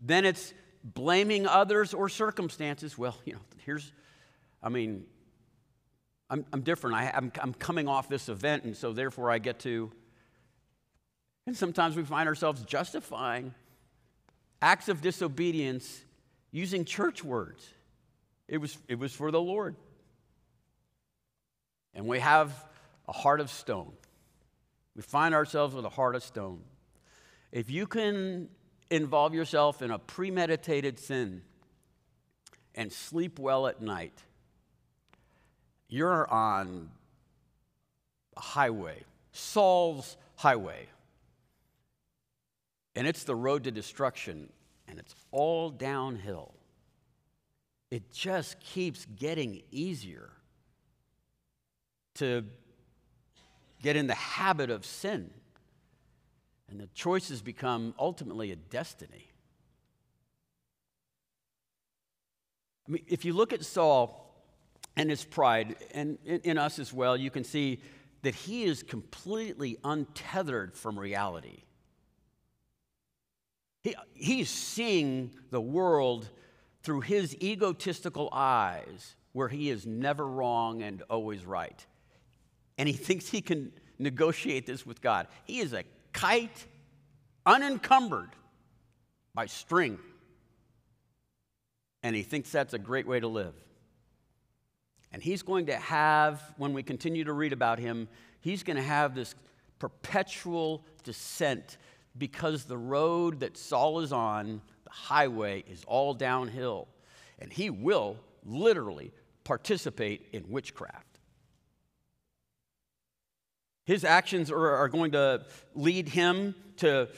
Then 0.00 0.24
it's 0.24 0.54
blaming 0.94 1.46
others 1.46 1.92
or 1.92 2.08
circumstances. 2.08 2.96
Well, 2.96 3.16
you 3.24 3.34
know, 3.34 3.40
here's, 3.64 3.92
I 4.62 4.68
mean, 4.68 5.04
I'm, 6.30 6.44
I'm 6.52 6.62
different. 6.62 6.96
I, 6.96 7.10
I'm, 7.14 7.32
I'm 7.40 7.54
coming 7.54 7.88
off 7.88 8.08
this 8.08 8.28
event, 8.28 8.64
and 8.64 8.76
so 8.76 8.92
therefore 8.92 9.30
I 9.30 9.38
get 9.38 9.58
to. 9.60 9.90
And 11.46 11.56
sometimes 11.56 11.96
we 11.96 12.04
find 12.04 12.28
ourselves 12.28 12.62
justifying 12.64 13.54
acts 14.62 14.88
of 14.88 15.00
disobedience 15.00 16.02
using 16.50 16.84
church 16.84 17.22
words. 17.22 17.68
It 18.48 18.58
was, 18.58 18.76
it 18.88 18.98
was 18.98 19.12
for 19.12 19.30
the 19.30 19.40
Lord. 19.40 19.76
And 21.94 22.06
we 22.06 22.20
have 22.20 22.52
a 23.08 23.12
heart 23.12 23.40
of 23.40 23.50
stone. 23.50 23.92
We 24.94 25.02
find 25.02 25.34
ourselves 25.34 25.74
with 25.74 25.84
a 25.84 25.90
heart 25.90 26.14
of 26.14 26.22
stone. 26.22 26.60
If 27.52 27.70
you 27.70 27.86
can 27.86 28.48
involve 28.90 29.34
yourself 29.34 29.82
in 29.82 29.90
a 29.90 29.98
premeditated 29.98 30.98
sin 30.98 31.42
and 32.74 32.92
sleep 32.92 33.38
well 33.38 33.66
at 33.66 33.80
night, 33.80 34.22
you're 35.88 36.30
on 36.30 36.90
a 38.36 38.40
highway, 38.40 39.04
Saul's 39.32 40.16
highway. 40.36 40.88
And 42.94 43.06
it's 43.06 43.24
the 43.24 43.34
road 43.34 43.64
to 43.64 43.70
destruction, 43.70 44.50
and 44.88 44.98
it's 44.98 45.14
all 45.30 45.70
downhill. 45.70 46.54
It 47.90 48.10
just 48.10 48.58
keeps 48.60 49.06
getting 49.16 49.62
easier 49.70 50.30
to 52.14 52.44
get 53.82 53.96
in 53.96 54.06
the 54.06 54.14
habit 54.14 54.70
of 54.70 54.84
sin. 54.84 55.30
And 56.68 56.80
the 56.80 56.88
choices 56.94 57.42
become 57.42 57.94
ultimately 57.98 58.50
a 58.52 58.56
destiny. 58.56 59.30
I 62.86 62.92
mean, 62.92 63.04
if 63.06 63.24
you 63.24 63.32
look 63.32 63.52
at 63.52 63.64
Saul 63.64 64.22
and 64.96 65.10
his 65.10 65.24
pride, 65.24 65.76
and 65.92 66.18
in 66.24 66.58
us 66.58 66.78
as 66.78 66.92
well, 66.92 67.16
you 67.16 67.30
can 67.30 67.44
see 67.44 67.80
that 68.22 68.34
he 68.34 68.64
is 68.64 68.82
completely 68.82 69.78
untethered 69.84 70.74
from 70.74 70.98
reality. 70.98 71.62
He, 73.82 73.94
he's 74.14 74.50
seeing 74.50 75.30
the 75.50 75.60
world 75.60 76.30
through 76.82 77.02
his 77.02 77.36
egotistical 77.42 78.28
eyes, 78.32 79.16
where 79.32 79.48
he 79.48 79.70
is 79.70 79.86
never 79.86 80.26
wrong 80.26 80.82
and 80.82 81.02
always 81.10 81.44
right. 81.44 81.84
And 82.78 82.88
he 82.88 82.94
thinks 82.96 83.28
he 83.28 83.40
can 83.40 83.72
negotiate 83.98 84.66
this 84.66 84.86
with 84.86 85.00
God. 85.00 85.26
He 85.44 85.60
is 85.60 85.72
a 85.72 85.84
kite 86.16 86.64
unencumbered 87.44 88.30
by 89.34 89.44
string. 89.44 89.98
And 92.02 92.16
he 92.16 92.22
thinks 92.22 92.50
that's 92.50 92.72
a 92.72 92.78
great 92.78 93.06
way 93.06 93.20
to 93.20 93.28
live. 93.28 93.54
And 95.12 95.22
he's 95.22 95.42
going 95.42 95.66
to 95.66 95.76
have, 95.76 96.40
when 96.56 96.72
we 96.72 96.82
continue 96.82 97.24
to 97.24 97.32
read 97.32 97.52
about 97.52 97.78
him, 97.78 98.08
he's 98.40 98.62
going 98.62 98.76
to 98.78 98.82
have 98.82 99.14
this 99.14 99.34
perpetual 99.78 100.84
descent 101.04 101.76
because 102.16 102.64
the 102.64 102.78
road 102.78 103.40
that 103.40 103.58
Saul 103.58 104.00
is 104.00 104.12
on, 104.12 104.62
the 104.84 104.90
highway, 104.90 105.64
is 105.68 105.84
all 105.86 106.14
downhill. 106.14 106.88
And 107.38 107.52
he 107.52 107.68
will 107.68 108.16
literally 108.42 109.12
participate 109.44 110.28
in 110.32 110.48
witchcraft. 110.48 111.15
His 113.86 114.04
actions 114.04 114.50
are, 114.50 114.70
are 114.70 114.88
going 114.88 115.12
to 115.12 115.46
lead 115.74 116.08
him 116.08 116.54
to 116.78 117.08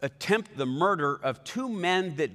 attempt 0.00 0.56
the 0.56 0.66
murder 0.66 1.18
of 1.22 1.44
two 1.44 1.68
men 1.68 2.16
that 2.16 2.30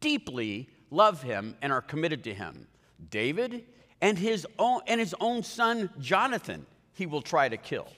deeply 0.00 0.68
love 0.90 1.22
him 1.22 1.56
and 1.62 1.72
are 1.72 1.80
committed 1.80 2.24
to 2.24 2.34
him 2.34 2.66
David 3.10 3.64
and 4.00 4.18
his 4.18 4.46
own, 4.58 4.80
and 4.86 5.00
his 5.00 5.14
own 5.20 5.44
son 5.44 5.88
Jonathan, 6.00 6.66
he 6.94 7.06
will 7.06 7.22
try 7.22 7.48
to 7.48 7.56
kill. 7.56 7.88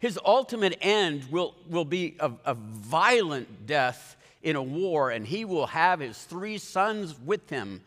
His 0.00 0.18
ultimate 0.24 0.76
end 0.80 1.24
will, 1.30 1.54
will 1.68 1.84
be 1.84 2.16
a, 2.20 2.32
a 2.44 2.54
violent 2.54 3.66
death 3.66 4.16
in 4.42 4.56
a 4.56 4.62
war, 4.62 5.10
and 5.10 5.26
he 5.26 5.44
will 5.44 5.66
have 5.66 6.00
his 6.00 6.18
three 6.18 6.58
sons 6.58 7.18
with 7.24 7.48
him 7.50 7.80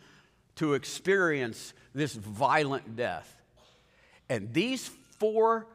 to 0.56 0.74
experience 0.74 1.74
this 1.93 2.13
violent 2.13 2.95
death. 2.95 3.36
And 4.30 4.54
these 4.54 4.89
four 5.21 5.67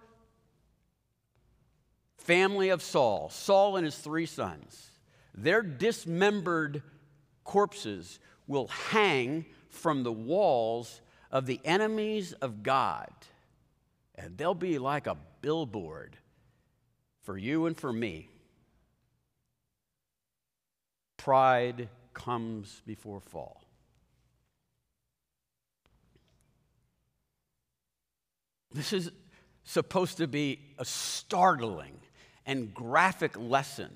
family 2.18 2.70
of 2.70 2.82
Saul, 2.82 3.30
Saul 3.30 3.76
and 3.76 3.84
his 3.84 3.96
three 3.96 4.26
sons, 4.26 4.90
their 5.32 5.62
dismembered 5.62 6.82
corpses 7.44 8.18
will 8.48 8.66
hang 8.66 9.44
from 9.68 10.02
the 10.02 10.12
walls 10.12 11.00
of 11.30 11.46
the 11.46 11.60
enemies 11.64 12.32
of 12.32 12.64
God. 12.64 13.08
And 14.16 14.36
they'll 14.36 14.52
be 14.52 14.78
like 14.78 15.06
a 15.06 15.16
billboard 15.42 16.16
for 17.22 17.38
you 17.38 17.66
and 17.66 17.76
for 17.76 17.92
me. 17.92 18.28
Pride 21.18 21.88
comes 22.14 22.82
before 22.84 23.20
fall. 23.20 23.62
This 28.72 28.92
is 28.92 29.12
supposed 29.66 30.16
to 30.18 30.26
be 30.26 30.60
a 30.78 30.84
startling 30.84 31.98
and 32.46 32.72
graphic 32.72 33.36
lesson 33.36 33.90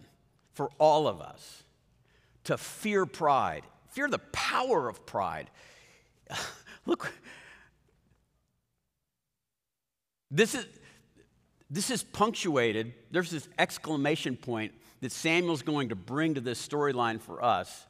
for 0.52 0.68
all 0.78 1.08
of 1.08 1.20
us 1.20 1.62
to 2.44 2.58
fear 2.58 3.06
pride, 3.06 3.62
fear 3.88 4.08
the 4.08 4.18
power 4.18 4.88
of 4.88 5.06
pride. 5.06 5.48
Look, 6.86 7.12
this 10.30 10.54
is, 10.54 10.66
this 11.70 11.90
is 11.90 12.02
punctuated. 12.02 12.92
There's 13.12 13.30
this 13.30 13.48
exclamation 13.58 14.36
point 14.36 14.72
that 15.00 15.12
Samuel's 15.12 15.62
going 15.62 15.90
to 15.90 15.96
bring 15.96 16.34
to 16.34 16.40
this 16.40 16.66
storyline 16.66 17.20
for 17.20 17.42
us 17.42 17.86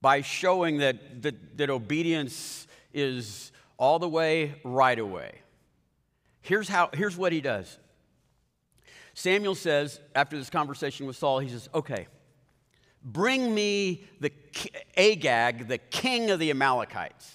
by 0.00 0.22
showing 0.22 0.78
that, 0.78 1.22
that, 1.22 1.58
that 1.58 1.70
obedience 1.70 2.66
is 2.94 3.52
all 3.76 3.98
the 3.98 4.08
way, 4.08 4.54
right 4.64 4.98
away. 4.98 5.42
Here's, 6.42 6.68
how, 6.68 6.90
here's 6.92 7.16
what 7.16 7.32
he 7.32 7.40
does 7.40 7.78
Samuel 9.14 9.54
says, 9.54 10.00
after 10.14 10.36
this 10.36 10.50
conversation 10.50 11.06
with 11.06 11.16
Saul, 11.16 11.38
he 11.38 11.48
says, 11.48 11.68
Okay, 11.74 12.06
bring 13.04 13.54
me 13.54 14.04
the 14.20 14.32
Agag, 14.96 15.68
the 15.68 15.78
king 15.78 16.30
of 16.30 16.38
the 16.38 16.50
Amalekites. 16.50 17.30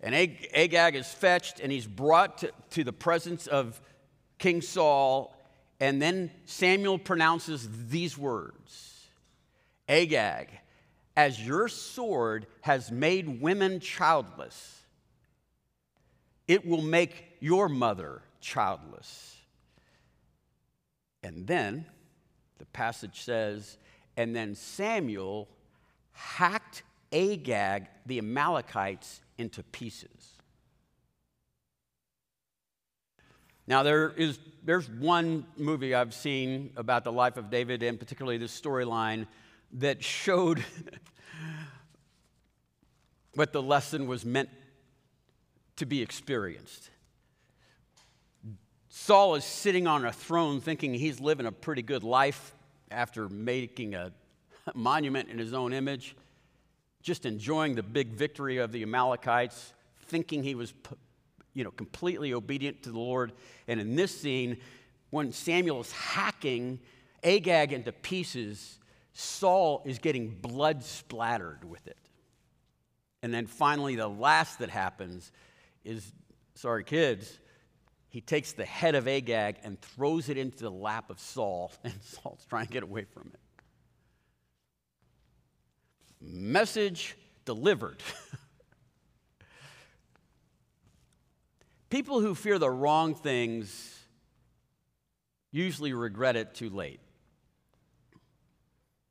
And 0.00 0.14
Agag 0.14 0.94
is 0.94 1.08
fetched 1.08 1.58
and 1.60 1.72
he's 1.72 1.86
brought 1.86 2.38
to, 2.38 2.52
to 2.70 2.84
the 2.84 2.92
presence 2.92 3.48
of 3.48 3.80
King 4.38 4.62
Saul. 4.62 5.34
And 5.80 6.00
then 6.00 6.30
Samuel 6.44 6.98
pronounces 6.98 7.68
these 7.88 8.16
words 8.16 9.06
Agag, 9.88 10.48
as 11.16 11.44
your 11.44 11.68
sword 11.68 12.46
has 12.60 12.92
made 12.92 13.40
women 13.40 13.80
childless, 13.80 14.82
it 16.46 16.64
will 16.64 16.82
make 16.82 17.36
your 17.40 17.68
mother 17.68 18.22
childless. 18.40 19.36
And 21.22 21.46
then 21.46 21.86
the 22.58 22.66
passage 22.66 23.22
says, 23.22 23.78
and 24.16 24.34
then 24.34 24.54
Samuel 24.54 25.48
hacked 26.12 26.82
Agag, 27.12 27.86
the 28.06 28.18
Amalekites, 28.18 29.20
into 29.38 29.62
pieces. 29.62 30.34
Now, 33.66 33.82
there 33.82 34.10
is, 34.10 34.38
there's 34.64 34.88
one 34.88 35.46
movie 35.56 35.94
I've 35.94 36.14
seen 36.14 36.70
about 36.76 37.04
the 37.04 37.12
life 37.12 37.36
of 37.36 37.50
David, 37.50 37.82
and 37.82 37.98
particularly 37.98 38.38
this 38.38 38.58
storyline, 38.58 39.26
that 39.74 40.02
showed 40.02 40.64
what 43.34 43.52
the 43.52 43.62
lesson 43.62 44.06
was 44.06 44.24
meant 44.24 44.48
to 45.76 45.86
be 45.86 46.02
experienced. 46.02 46.90
Saul 49.00 49.36
is 49.36 49.44
sitting 49.44 49.86
on 49.86 50.04
a 50.04 50.12
throne 50.12 50.60
thinking 50.60 50.92
he's 50.92 51.18
living 51.18 51.46
a 51.46 51.52
pretty 51.52 51.82
good 51.82 52.02
life 52.02 52.52
after 52.90 53.28
making 53.28 53.94
a 53.94 54.12
monument 54.74 55.30
in 55.30 55.38
his 55.38 55.54
own 55.54 55.72
image, 55.72 56.14
just 57.02 57.24
enjoying 57.24 57.74
the 57.74 57.82
big 57.82 58.08
victory 58.08 58.58
of 58.58 58.70
the 58.70 58.82
Amalekites, 58.82 59.72
thinking 60.08 60.42
he 60.42 60.54
was 60.54 60.74
you 61.54 61.64
know, 61.64 61.70
completely 61.70 62.34
obedient 62.34 62.82
to 62.82 62.90
the 62.90 62.98
Lord. 62.98 63.32
And 63.66 63.80
in 63.80 63.94
this 63.94 64.20
scene, 64.20 64.58
when 65.08 65.32
Samuel 65.32 65.80
is 65.80 65.92
hacking 65.92 66.80
Agag 67.22 67.72
into 67.72 67.92
pieces, 67.92 68.78
Saul 69.14 69.80
is 69.86 70.00
getting 70.00 70.28
blood 70.28 70.82
splattered 70.82 71.64
with 71.64 71.86
it. 71.86 71.96
And 73.22 73.32
then 73.32 73.46
finally, 73.46 73.94
the 73.94 74.08
last 74.08 74.58
that 74.58 74.70
happens 74.70 75.32
is 75.84 76.12
sorry, 76.56 76.84
kids, 76.84 77.38
he 78.10 78.20
takes 78.20 78.52
the 78.52 78.64
head 78.64 78.94
of 78.94 79.06
Agag 79.06 79.56
and 79.62 79.80
throws 79.80 80.28
it 80.28 80.38
into 80.38 80.58
the 80.58 80.70
lap 80.70 81.10
of 81.10 81.18
Saul, 81.20 81.72
and 81.84 81.94
Saul's 82.02 82.44
trying 82.48 82.66
to 82.66 82.72
get 82.72 82.82
away 82.82 83.04
from 83.04 83.30
it. 83.34 83.40
Message 86.20 87.16
delivered. 87.44 88.02
People 91.90 92.20
who 92.20 92.34
fear 92.34 92.58
the 92.58 92.70
wrong 92.70 93.14
things 93.14 93.98
usually 95.50 95.92
regret 95.92 96.36
it 96.36 96.54
too 96.54 96.68
late. 96.68 97.00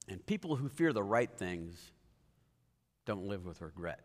And 0.08 0.26
people 0.26 0.56
who 0.56 0.70
fear 0.70 0.94
the 0.94 1.04
right 1.04 1.30
things 1.30 1.92
don't 3.06 3.26
live 3.26 3.46
with 3.46 3.62
regret. 3.62 4.00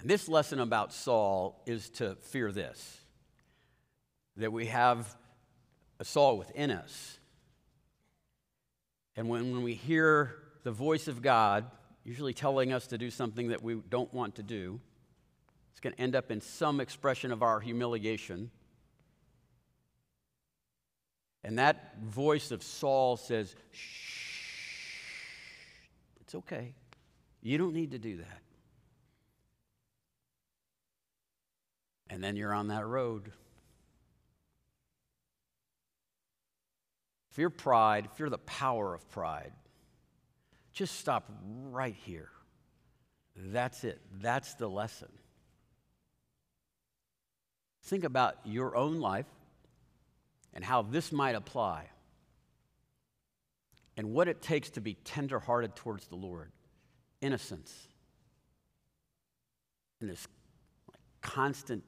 And 0.00 0.08
this 0.08 0.28
lesson 0.28 0.60
about 0.60 0.92
Saul 0.92 1.62
is 1.66 1.90
to 1.90 2.16
fear 2.16 2.52
this 2.52 2.96
that 4.36 4.52
we 4.52 4.66
have 4.66 5.14
a 5.98 6.04
Saul 6.04 6.38
within 6.38 6.70
us. 6.70 7.18
And 9.16 9.28
when, 9.28 9.52
when 9.52 9.62
we 9.62 9.74
hear 9.74 10.36
the 10.62 10.72
voice 10.72 11.08
of 11.08 11.20
God, 11.20 11.70
usually 12.04 12.32
telling 12.32 12.72
us 12.72 12.86
to 12.86 12.96
do 12.96 13.10
something 13.10 13.48
that 13.48 13.62
we 13.62 13.74
don't 13.90 14.12
want 14.14 14.36
to 14.36 14.42
do, 14.42 14.80
it's 15.72 15.80
going 15.80 15.94
to 15.94 16.00
end 16.00 16.16
up 16.16 16.30
in 16.30 16.40
some 16.40 16.80
expression 16.80 17.32
of 17.32 17.42
our 17.42 17.60
humiliation. 17.60 18.50
And 21.44 21.58
that 21.58 21.98
voice 22.00 22.50
of 22.50 22.62
Saul 22.62 23.18
says, 23.18 23.54
Shh, 23.72 24.30
it's 26.22 26.34
okay. 26.34 26.72
You 27.42 27.58
don't 27.58 27.74
need 27.74 27.90
to 27.90 27.98
do 27.98 28.18
that. 28.18 28.40
And 32.10 32.22
then 32.22 32.36
you're 32.36 32.52
on 32.52 32.68
that 32.68 32.86
road. 32.86 33.30
Fear 37.30 37.50
pride, 37.50 38.08
fear 38.16 38.28
the 38.28 38.38
power 38.38 38.92
of 38.92 39.08
pride. 39.10 39.52
Just 40.72 40.98
stop 40.98 41.30
right 41.70 41.94
here. 42.04 42.28
That's 43.36 43.84
it. 43.84 44.00
That's 44.20 44.54
the 44.54 44.68
lesson. 44.68 45.08
Think 47.84 48.04
about 48.04 48.36
your 48.44 48.76
own 48.76 49.00
life 49.00 49.26
and 50.52 50.64
how 50.64 50.82
this 50.82 51.12
might 51.12 51.36
apply 51.36 51.86
and 53.96 54.12
what 54.12 54.28
it 54.28 54.42
takes 54.42 54.70
to 54.70 54.80
be 54.80 54.94
tenderhearted 54.94 55.76
towards 55.76 56.08
the 56.08 56.16
Lord. 56.16 56.50
Innocence 57.20 57.72
and 60.00 60.10
this 60.10 60.26
constant 61.20 61.84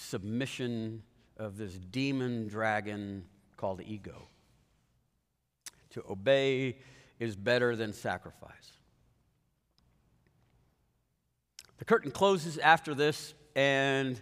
submission 0.00 1.02
of 1.36 1.56
this 1.56 1.74
demon 1.74 2.48
dragon 2.48 3.24
called 3.56 3.82
ego. 3.84 4.28
To 5.90 6.04
obey 6.08 6.78
is 7.18 7.36
better 7.36 7.76
than 7.76 7.92
sacrifice. 7.92 8.72
The 11.78 11.84
curtain 11.84 12.10
closes 12.10 12.58
after 12.58 12.94
this 12.94 13.34
and 13.54 14.20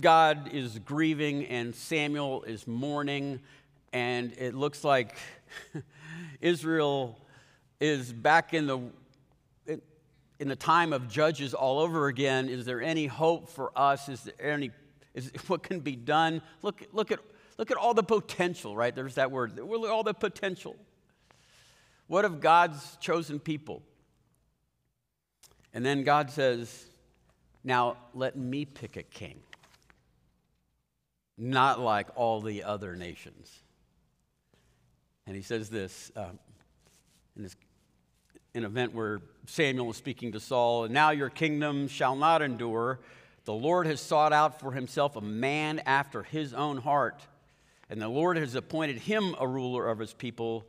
God 0.00 0.50
is 0.52 0.78
grieving, 0.80 1.46
and 1.46 1.74
Samuel 1.74 2.42
is 2.42 2.66
mourning, 2.66 3.38
and 3.92 4.32
it 4.36 4.54
looks 4.54 4.82
like 4.82 5.16
Israel 6.40 7.20
is 7.78 8.12
back 8.12 8.52
in 8.52 8.66
the 8.66 8.80
in 10.38 10.48
the 10.48 10.56
time 10.56 10.92
of 10.92 11.08
judges 11.08 11.54
all 11.54 11.78
over 11.78 12.08
again. 12.08 12.48
Is 12.48 12.66
there 12.66 12.82
any 12.82 13.06
hope 13.06 13.48
for 13.48 13.70
us? 13.76 14.08
Is 14.08 14.22
there 14.22 14.50
any 14.50 14.70
is 15.16 15.32
what 15.48 15.64
can 15.64 15.80
be 15.80 15.96
done? 15.96 16.40
Look, 16.62 16.84
look 16.92 17.10
at 17.10 17.18
look 17.58 17.72
at 17.72 17.76
all 17.76 17.94
the 17.94 18.04
potential, 18.04 18.76
right? 18.76 18.94
There's 18.94 19.16
that 19.16 19.32
word. 19.32 19.58
All 19.58 20.04
the 20.04 20.14
potential. 20.14 20.76
What 22.06 22.24
of 22.24 22.40
God's 22.40 22.96
chosen 23.00 23.40
people? 23.40 23.82
And 25.74 25.84
then 25.84 26.04
God 26.04 26.30
says, 26.30 26.86
now, 27.64 27.96
let 28.14 28.36
me 28.36 28.64
pick 28.64 28.96
a 28.96 29.02
king, 29.02 29.40
not 31.36 31.80
like 31.80 32.06
all 32.14 32.40
the 32.40 32.62
other 32.62 32.94
nations. 32.94 33.50
And 35.26 35.34
he 35.34 35.42
says 35.42 35.68
this 35.68 36.12
um, 36.14 36.38
in 37.36 37.42
this 37.42 37.56
an 38.54 38.64
event 38.64 38.94
where 38.94 39.20
Samuel 39.46 39.90
is 39.90 39.96
speaking 39.96 40.32
to 40.32 40.40
Saul, 40.40 40.84
and 40.84 40.94
now 40.94 41.10
your 41.10 41.28
kingdom 41.28 41.88
shall 41.88 42.16
not 42.16 42.40
endure. 42.40 43.00
The 43.46 43.54
Lord 43.54 43.86
has 43.86 44.00
sought 44.00 44.32
out 44.32 44.58
for 44.58 44.72
himself 44.72 45.14
a 45.14 45.20
man 45.20 45.80
after 45.86 46.24
his 46.24 46.52
own 46.52 46.78
heart, 46.78 47.22
and 47.88 48.02
the 48.02 48.08
Lord 48.08 48.36
has 48.36 48.56
appointed 48.56 48.98
him 48.98 49.36
a 49.38 49.46
ruler 49.46 49.88
of 49.88 50.00
his 50.00 50.12
people 50.12 50.66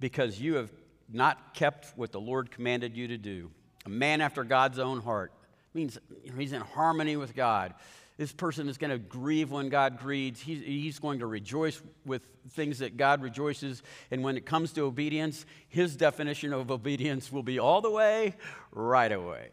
because 0.00 0.38
you 0.38 0.56
have 0.56 0.70
not 1.10 1.54
kept 1.54 1.96
what 1.96 2.12
the 2.12 2.20
Lord 2.20 2.50
commanded 2.50 2.94
you 2.94 3.08
to 3.08 3.16
do. 3.16 3.50
A 3.86 3.88
man 3.88 4.20
after 4.20 4.44
God's 4.44 4.78
own 4.78 5.00
heart 5.00 5.32
means 5.72 5.98
you 6.22 6.30
know, 6.30 6.38
he's 6.38 6.52
in 6.52 6.60
harmony 6.60 7.16
with 7.16 7.34
God. 7.34 7.72
This 8.18 8.32
person 8.32 8.68
is 8.68 8.76
going 8.76 8.90
to 8.90 8.98
grieve 8.98 9.50
when 9.50 9.70
God 9.70 9.98
grieves. 9.98 10.42
He's, 10.42 10.62
he's 10.62 10.98
going 10.98 11.20
to 11.20 11.26
rejoice 11.26 11.80
with 12.04 12.20
things 12.50 12.80
that 12.80 12.98
God 12.98 13.22
rejoices. 13.22 13.82
And 14.10 14.22
when 14.22 14.36
it 14.36 14.44
comes 14.44 14.74
to 14.74 14.82
obedience, 14.82 15.46
his 15.70 15.96
definition 15.96 16.52
of 16.52 16.70
obedience 16.70 17.32
will 17.32 17.42
be 17.42 17.58
all 17.58 17.80
the 17.80 17.90
way, 17.90 18.36
right 18.72 19.10
away. 19.10 19.52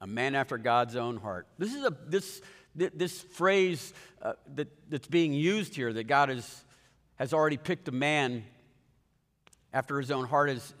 A 0.00 0.06
man 0.06 0.34
after 0.34 0.58
God's 0.58 0.96
own 0.96 1.16
heart. 1.16 1.46
This 1.58 1.74
is 1.74 1.84
a 1.84 1.96
this 2.06 2.40
this 2.78 3.20
phrase 3.20 3.92
uh, 4.22 4.34
that, 4.54 4.68
that's 4.88 5.08
being 5.08 5.32
used 5.32 5.74
here 5.74 5.92
that 5.92 6.04
God 6.04 6.28
has, 6.28 6.64
has 7.16 7.32
already 7.32 7.56
picked 7.56 7.88
a 7.88 7.92
man 7.92 8.44
after 9.72 9.98
his 9.98 10.10
own 10.10 10.26
heart 10.26 10.50
is, 10.50 10.74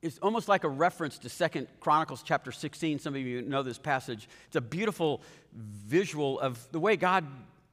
it's 0.00 0.18
almost 0.18 0.48
like 0.48 0.64
a 0.64 0.68
reference 0.68 1.18
to 1.18 1.28
Second 1.28 1.68
Chronicles 1.80 2.22
chapter 2.22 2.50
16. 2.50 2.98
Some 2.98 3.14
of 3.14 3.20
you 3.20 3.42
know 3.42 3.62
this 3.62 3.78
passage. 3.78 4.28
It's 4.46 4.56
a 4.56 4.60
beautiful 4.60 5.22
visual 5.52 6.40
of 6.40 6.66
the 6.72 6.80
way 6.80 6.96
God 6.96 7.26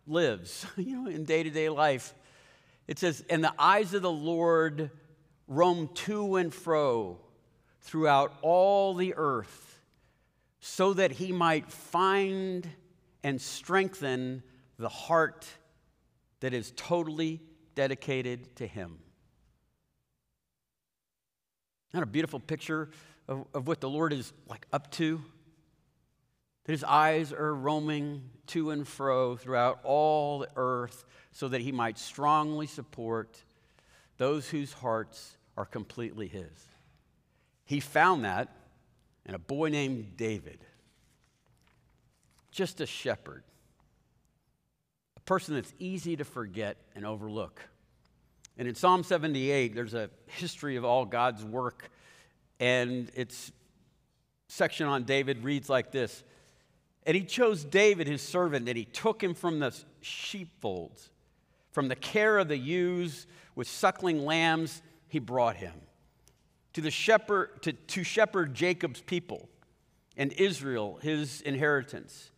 lives, 0.07 0.65
you 0.77 0.95
know, 0.97 1.09
in 1.09 1.23
day-to-day 1.23 1.69
life. 1.69 2.13
It 2.87 2.99
says, 2.99 3.23
"And 3.29 3.43
the 3.43 3.53
eyes 3.57 3.93
of 3.93 4.01
the 4.01 4.11
Lord 4.11 4.91
roam 5.47 5.89
to 5.93 6.35
and 6.35 6.53
fro 6.53 7.19
throughout 7.89 8.37
all 8.43 8.93
the 8.93 9.15
earth, 9.17 9.81
so 10.59 10.93
that 10.93 11.13
he 11.13 11.31
might 11.31 11.71
find 11.71 12.69
and 13.23 13.41
strengthen 13.41 14.43
the 14.77 14.89
heart 14.89 15.47
that 16.39 16.53
is 16.53 16.71
totally 16.75 17.41
dedicated 17.73 18.55
to 18.55 18.67
him." 18.67 18.99
Not 21.91 22.03
a 22.03 22.05
beautiful 22.05 22.39
picture 22.39 22.91
of, 23.27 23.47
of 23.55 23.67
what 23.67 23.81
the 23.81 23.89
Lord 23.89 24.13
is 24.13 24.33
like 24.45 24.67
up 24.71 24.91
to? 24.91 25.19
That 26.65 26.73
his 26.73 26.83
eyes 26.83 27.33
are 27.33 27.55
roaming 27.55 28.29
to 28.47 28.69
and 28.69 28.87
fro 28.87 29.35
throughout 29.35 29.79
all 29.83 30.37
the 30.37 30.49
earth 30.55 31.05
so 31.31 31.47
that 31.47 31.61
he 31.61 31.71
might 31.71 31.97
strongly 31.97 32.67
support 32.67 33.43
those 34.17 34.49
whose 34.49 34.73
hearts 34.73 35.37
are 35.57 35.65
completely 35.65 36.27
his. 36.27 36.68
He 37.69 37.79
found 37.79 38.25
that 38.25 38.49
in 39.27 39.35
a 39.35 39.37
boy 39.37 39.69
named 39.69 40.17
David, 40.17 40.65
just 42.49 42.81
a 42.81 42.87
shepherd, 42.87 43.43
a 45.15 45.19
person 45.19 45.53
that's 45.53 45.71
easy 45.77 46.15
to 46.15 46.25
forget 46.25 46.77
and 46.95 47.05
overlook. 47.05 47.61
And 48.57 48.67
in 48.67 48.73
Psalm 48.73 49.03
78, 49.03 49.75
there's 49.75 49.93
a 49.93 50.09
history 50.25 50.77
of 50.77 50.83
all 50.83 51.05
God's 51.05 51.45
work, 51.45 51.91
and 52.59 53.11
its 53.13 53.51
section 54.47 54.87
on 54.87 55.03
David 55.03 55.43
reads 55.43 55.69
like 55.69 55.91
this 55.91 56.23
And 57.05 57.15
he 57.15 57.23
chose 57.23 57.63
David, 57.63 58.07
his 58.07 58.23
servant, 58.23 58.67
and 58.67 58.75
he 58.75 58.85
took 58.85 59.23
him 59.23 59.35
from 59.35 59.59
the 59.59 59.79
sheepfolds, 60.01 61.11
from 61.71 61.87
the 61.87 61.95
care 61.95 62.39
of 62.39 62.47
the 62.47 62.57
ewes 62.57 63.27
with 63.53 63.67
suckling 63.67 64.25
lambs, 64.25 64.81
he 65.07 65.19
brought 65.19 65.55
him. 65.55 65.75
To, 66.73 66.81
the 66.81 66.91
shepherd, 66.91 67.61
to, 67.63 67.73
to 67.73 68.03
shepherd 68.03 68.53
Jacob's 68.53 69.01
people 69.01 69.49
and 70.15 70.31
Israel, 70.33 70.99
his 71.01 71.41
inheritance. 71.41 72.31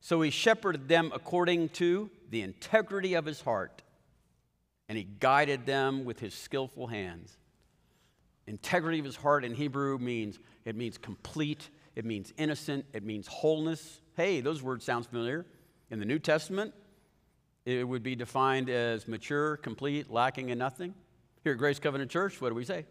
So 0.00 0.20
he 0.22 0.30
shepherded 0.30 0.88
them 0.88 1.12
according 1.14 1.70
to 1.70 2.10
the 2.30 2.42
integrity 2.42 3.14
of 3.14 3.24
his 3.24 3.40
heart, 3.40 3.82
and 4.88 4.96
he 4.96 5.04
guided 5.04 5.66
them 5.66 6.04
with 6.04 6.18
his 6.20 6.34
skillful 6.34 6.86
hands. 6.86 7.36
Integrity 8.46 8.98
of 8.98 9.04
his 9.04 9.16
heart 9.16 9.44
in 9.44 9.54
Hebrew 9.54 9.98
means 9.98 10.38
it 10.64 10.74
means 10.74 10.96
complete, 10.96 11.68
it 11.94 12.04
means 12.04 12.32
innocent, 12.38 12.86
it 12.92 13.04
means 13.04 13.26
wholeness. 13.26 14.00
Hey, 14.16 14.40
those 14.40 14.62
words 14.62 14.84
sound 14.84 15.06
familiar. 15.06 15.44
In 15.90 15.98
the 16.00 16.06
New 16.06 16.18
Testament, 16.18 16.74
it 17.64 17.86
would 17.86 18.02
be 18.02 18.16
defined 18.16 18.70
as 18.70 19.06
mature, 19.06 19.58
complete, 19.58 20.10
lacking 20.10 20.48
in 20.48 20.58
nothing. 20.58 20.94
Here 21.44 21.52
at 21.52 21.58
Grace 21.58 21.78
Covenant 21.78 22.10
Church, 22.10 22.40
what 22.40 22.48
do 22.48 22.54
we 22.54 22.64
say? 22.64 22.86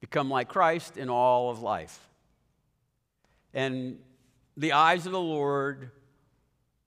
Become 0.00 0.30
like 0.30 0.48
Christ 0.48 0.96
in 0.96 1.08
all 1.08 1.50
of 1.50 1.60
life. 1.60 2.08
And 3.52 3.98
the 4.56 4.72
eyes 4.72 5.06
of 5.06 5.12
the 5.12 5.20
Lord 5.20 5.90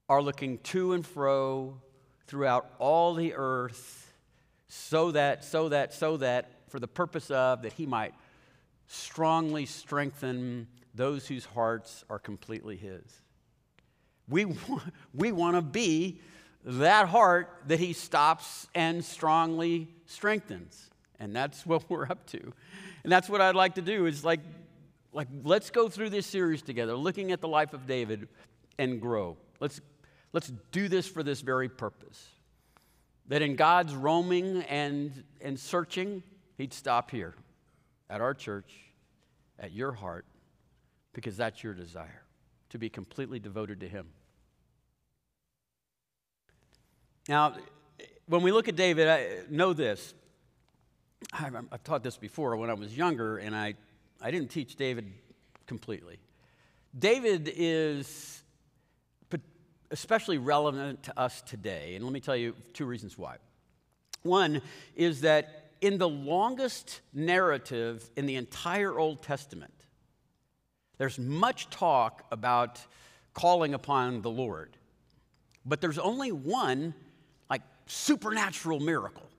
are 0.09 0.21
looking 0.21 0.57
to 0.59 0.93
and 0.93 1.05
fro 1.05 1.81
throughout 2.27 2.71
all 2.79 3.13
the 3.13 3.33
earth 3.35 4.13
so 4.67 5.11
that, 5.11 5.43
so 5.43 5.69
that, 5.69 5.93
so 5.93 6.17
that, 6.17 6.49
for 6.67 6.79
the 6.79 6.87
purpose 6.87 7.29
of 7.29 7.61
that 7.61 7.73
he 7.73 7.85
might 7.85 8.13
strongly 8.87 9.65
strengthen 9.65 10.67
those 10.95 11.27
whose 11.27 11.45
hearts 11.45 12.03
are 12.09 12.19
completely 12.19 12.75
his. 12.75 13.03
We, 14.27 14.45
we 15.13 15.31
want 15.31 15.55
to 15.55 15.61
be 15.61 16.21
that 16.65 17.07
heart 17.09 17.49
that 17.67 17.79
he 17.79 17.93
stops 17.93 18.67
and 18.73 19.03
strongly 19.03 19.89
strengthens. 20.05 20.89
And 21.19 21.35
that's 21.35 21.65
what 21.65 21.89
we're 21.89 22.05
up 22.05 22.25
to. 22.27 22.53
And 23.03 23.11
that's 23.11 23.29
what 23.29 23.41
I'd 23.41 23.55
like 23.55 23.75
to 23.75 23.81
do 23.81 24.05
is 24.05 24.23
like, 24.23 24.39
like 25.11 25.27
let's 25.43 25.69
go 25.69 25.89
through 25.89 26.09
this 26.09 26.25
series 26.25 26.61
together, 26.61 26.95
looking 26.95 27.31
at 27.31 27.41
the 27.41 27.47
life 27.47 27.73
of 27.73 27.85
David 27.85 28.27
and 28.77 29.01
grow. 29.01 29.37
Let's, 29.59 29.81
let's 30.31 30.51
do 30.71 30.87
this 30.87 31.07
for 31.07 31.23
this 31.23 31.41
very 31.41 31.69
purpose. 31.69 32.27
That 33.27 33.41
in 33.41 33.55
God's 33.55 33.93
roaming 33.93 34.63
and, 34.63 35.23
and 35.41 35.59
searching, 35.59 36.23
he'd 36.57 36.73
stop 36.73 37.11
here 37.11 37.35
at 38.09 38.21
our 38.21 38.33
church, 38.33 38.73
at 39.59 39.71
your 39.71 39.91
heart, 39.91 40.25
because 41.13 41.37
that's 41.37 41.63
your 41.63 41.73
desire 41.73 42.23
to 42.69 42.77
be 42.77 42.89
completely 42.89 43.39
devoted 43.39 43.79
to 43.81 43.87
him. 43.87 44.07
Now, 47.29 47.55
when 48.25 48.41
we 48.41 48.51
look 48.51 48.67
at 48.67 48.75
David, 48.75 49.07
I 49.07 49.43
know 49.49 49.73
this. 49.73 50.13
I've 51.31 51.83
taught 51.83 52.03
this 52.03 52.17
before 52.17 52.55
when 52.57 52.69
I 52.69 52.73
was 52.73 52.95
younger, 52.95 53.37
and 53.37 53.55
I, 53.55 53.75
I 54.21 54.31
didn't 54.31 54.49
teach 54.49 54.75
David 54.75 55.11
completely. 55.67 56.17
David 56.97 57.51
is 57.55 58.43
especially 59.93 60.39
relevant 60.39 61.03
to 61.03 61.19
us 61.19 61.43
today, 61.43 61.95
and 61.95 62.03
let 62.03 62.11
me 62.11 62.19
tell 62.19 62.35
you 62.35 62.55
two 62.73 62.85
reasons 62.85 63.15
why. 63.15 63.37
One 64.23 64.61
is 64.95 65.21
that 65.21 65.71
in 65.81 65.99
the 65.99 66.09
longest 66.09 67.01
narrative 67.13 68.09
in 68.17 68.25
the 68.25 68.35
entire 68.35 68.97
Old 68.97 69.21
Testament, 69.21 69.73
there's 70.97 71.19
much 71.19 71.69
talk 71.69 72.25
about 72.31 72.81
calling 73.33 73.75
upon 73.75 74.23
the 74.23 74.31
Lord, 74.31 74.75
but 75.63 75.79
there's 75.79 75.99
only 75.99 76.31
one 76.31 76.95
like 77.49 77.61
supernatural 77.85 78.79
miracle. 78.79 79.29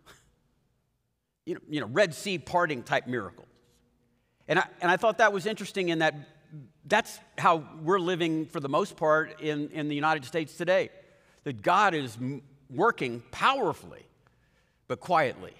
You 1.47 1.55
know, 1.55 1.61
you 1.69 1.81
know, 1.81 1.87
Red 1.87 2.15
Sea 2.15 2.39
parting 2.39 2.83
type 2.83 3.07
miracles. 3.07 3.49
And 4.49 4.59
I, 4.59 4.67
and 4.81 4.91
I 4.91 4.97
thought 4.97 5.19
that 5.19 5.33
was 5.33 5.47
interesting 5.47 5.89
in 5.89 6.01
that 6.01 6.15
that's 6.87 7.19
how 7.39 7.65
we're 7.83 7.99
living 7.99 8.47
for 8.47 8.61
the 8.61 8.69
most 8.69 8.97
part 8.97 9.41
in, 9.41 9.71
in 9.71 9.89
the 9.89 9.95
United 9.95 10.25
States 10.25 10.57
today. 10.57 10.91
That 11.45 11.63
God 11.63 11.95
is 11.95 12.17
working 12.71 13.23
powerfully, 13.31 14.07
but 14.89 15.01
quietly. 15.01 15.55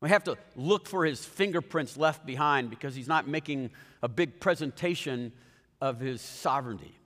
We 0.00 0.10
have 0.10 0.24
to 0.24 0.36
look 0.54 0.86
for 0.86 1.04
his 1.04 1.24
fingerprints 1.24 1.96
left 1.96 2.26
behind 2.26 2.70
because 2.70 2.94
he's 2.94 3.08
not 3.08 3.26
making 3.26 3.70
a 4.02 4.08
big 4.08 4.40
presentation 4.40 5.32
of 5.80 6.00
his 6.00 6.20
sovereignty. 6.20 6.96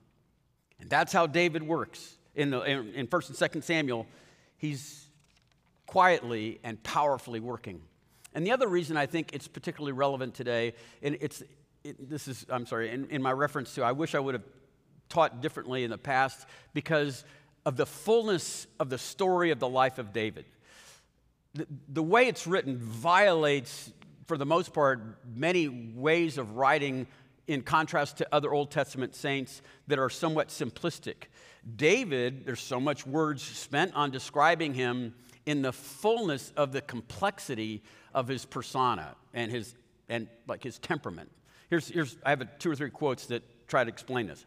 And 0.79 0.89
that's 0.89 1.13
how 1.13 1.27
David 1.27 1.63
works. 1.63 2.17
In, 2.35 2.49
the, 2.49 2.61
in, 2.61 2.93
in 2.93 3.07
1st 3.07 3.41
and 3.41 3.51
2nd 3.51 3.63
Samuel, 3.63 4.07
he's 4.57 5.07
quietly 5.91 6.57
and 6.63 6.81
powerfully 6.83 7.41
working. 7.41 7.81
And 8.33 8.47
the 8.47 8.51
other 8.51 8.69
reason 8.69 8.95
I 8.95 9.07
think 9.07 9.31
it's 9.33 9.49
particularly 9.49 9.91
relevant 9.91 10.33
today, 10.33 10.73
and 11.03 11.17
it's, 11.19 11.43
it, 11.83 12.09
this 12.09 12.29
is, 12.29 12.45
I'm 12.49 12.65
sorry, 12.65 12.89
in, 12.91 13.09
in 13.09 13.21
my 13.21 13.33
reference 13.33 13.75
to, 13.75 13.83
I 13.83 13.91
wish 13.91 14.15
I 14.15 14.19
would 14.19 14.33
have 14.35 14.45
taught 15.09 15.41
differently 15.41 15.83
in 15.83 15.91
the 15.91 15.97
past 15.97 16.47
because 16.73 17.25
of 17.65 17.75
the 17.75 17.85
fullness 17.85 18.67
of 18.79 18.89
the 18.89 18.97
story 18.97 19.51
of 19.51 19.59
the 19.59 19.67
life 19.67 19.97
of 19.97 20.13
David. 20.13 20.45
The, 21.55 21.67
the 21.89 22.03
way 22.03 22.27
it's 22.27 22.47
written 22.47 22.77
violates, 22.77 23.91
for 24.27 24.37
the 24.37 24.45
most 24.45 24.73
part, 24.73 25.19
many 25.35 25.67
ways 25.67 26.37
of 26.37 26.55
writing 26.55 27.05
in 27.47 27.63
contrast 27.63 28.19
to 28.19 28.27
other 28.31 28.53
Old 28.53 28.71
Testament 28.71 29.13
saints 29.13 29.61
that 29.87 29.99
are 29.99 30.09
somewhat 30.09 30.47
simplistic. 30.47 31.23
David, 31.75 32.45
there's 32.45 32.61
so 32.61 32.79
much 32.79 33.05
words 33.05 33.43
spent 33.43 33.93
on 33.93 34.09
describing 34.09 34.73
him 34.73 35.15
in 35.45 35.61
the 35.61 35.73
fullness 35.73 36.51
of 36.55 36.71
the 36.71 36.81
complexity 36.81 37.81
of 38.13 38.27
his 38.27 38.45
persona 38.45 39.15
and 39.33 39.51
his 39.51 39.75
and 40.09 40.27
like 40.47 40.63
his 40.63 40.77
temperament. 40.77 41.31
Here's, 41.69 41.87
here's 41.87 42.17
I 42.25 42.31
have 42.31 42.41
a, 42.41 42.45
two 42.45 42.69
or 42.69 42.75
three 42.75 42.89
quotes 42.89 43.27
that 43.27 43.43
try 43.67 43.83
to 43.83 43.89
explain 43.89 44.27
this. 44.27 44.45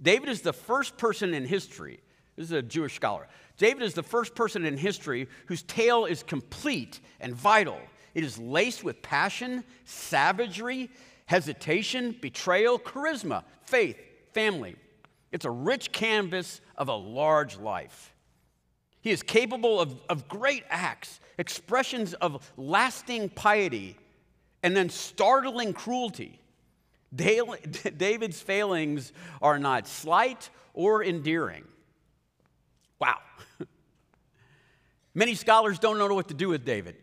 David 0.00 0.28
is 0.28 0.40
the 0.40 0.52
first 0.52 0.96
person 0.96 1.34
in 1.34 1.44
history. 1.44 2.00
This 2.36 2.46
is 2.46 2.52
a 2.52 2.62
Jewish 2.62 2.94
scholar. 2.94 3.26
David 3.58 3.82
is 3.82 3.92
the 3.92 4.02
first 4.02 4.34
person 4.34 4.64
in 4.64 4.78
history 4.78 5.28
whose 5.46 5.62
tale 5.64 6.06
is 6.06 6.22
complete 6.22 7.00
and 7.18 7.34
vital. 7.34 7.78
It 8.14 8.24
is 8.24 8.38
laced 8.38 8.82
with 8.82 9.02
passion, 9.02 9.64
savagery, 9.84 10.90
hesitation, 11.26 12.16
betrayal, 12.20 12.78
charisma, 12.78 13.44
faith, 13.62 13.98
family. 14.32 14.76
It's 15.32 15.44
a 15.44 15.50
rich 15.50 15.92
canvas 15.92 16.60
of 16.76 16.88
a 16.88 16.94
large 16.94 17.58
life. 17.58 18.14
He 19.00 19.10
is 19.10 19.22
capable 19.22 19.80
of, 19.80 19.94
of 20.08 20.28
great 20.28 20.64
acts, 20.68 21.20
expressions 21.38 22.14
of 22.14 22.52
lasting 22.56 23.30
piety, 23.30 23.96
and 24.62 24.76
then 24.76 24.90
startling 24.90 25.72
cruelty. 25.72 26.38
David's 27.14 28.40
failings 28.40 29.12
are 29.40 29.58
not 29.58 29.88
slight 29.88 30.50
or 30.74 31.02
endearing. 31.02 31.64
Wow. 33.00 33.18
Many 35.14 35.34
scholars 35.34 35.78
don't 35.78 35.98
know 35.98 36.14
what 36.14 36.28
to 36.28 36.34
do 36.34 36.48
with 36.48 36.64
David. 36.64 36.96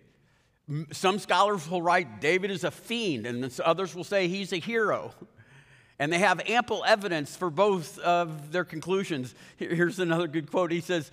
Some 0.92 1.18
scholars 1.18 1.70
will 1.70 1.82
write 1.82 2.22
David 2.22 2.52
is 2.52 2.64
a 2.64 2.72
fiend, 2.72 3.26
and 3.26 3.60
others 3.62 3.96
will 3.96 4.04
say 4.04 4.28
he's 4.28 4.54
a 4.54 4.58
hero. 4.58 5.14
And 6.00 6.14
they 6.14 6.20
have 6.20 6.40
ample 6.42 6.84
evidence 6.86 7.36
for 7.36 7.50
both 7.50 7.98
of 7.98 8.52
their 8.52 8.64
conclusions. 8.64 9.34
Here's 9.58 9.98
another 9.98 10.28
good 10.28 10.52
quote. 10.52 10.72
He 10.72 10.80
says, 10.80 11.10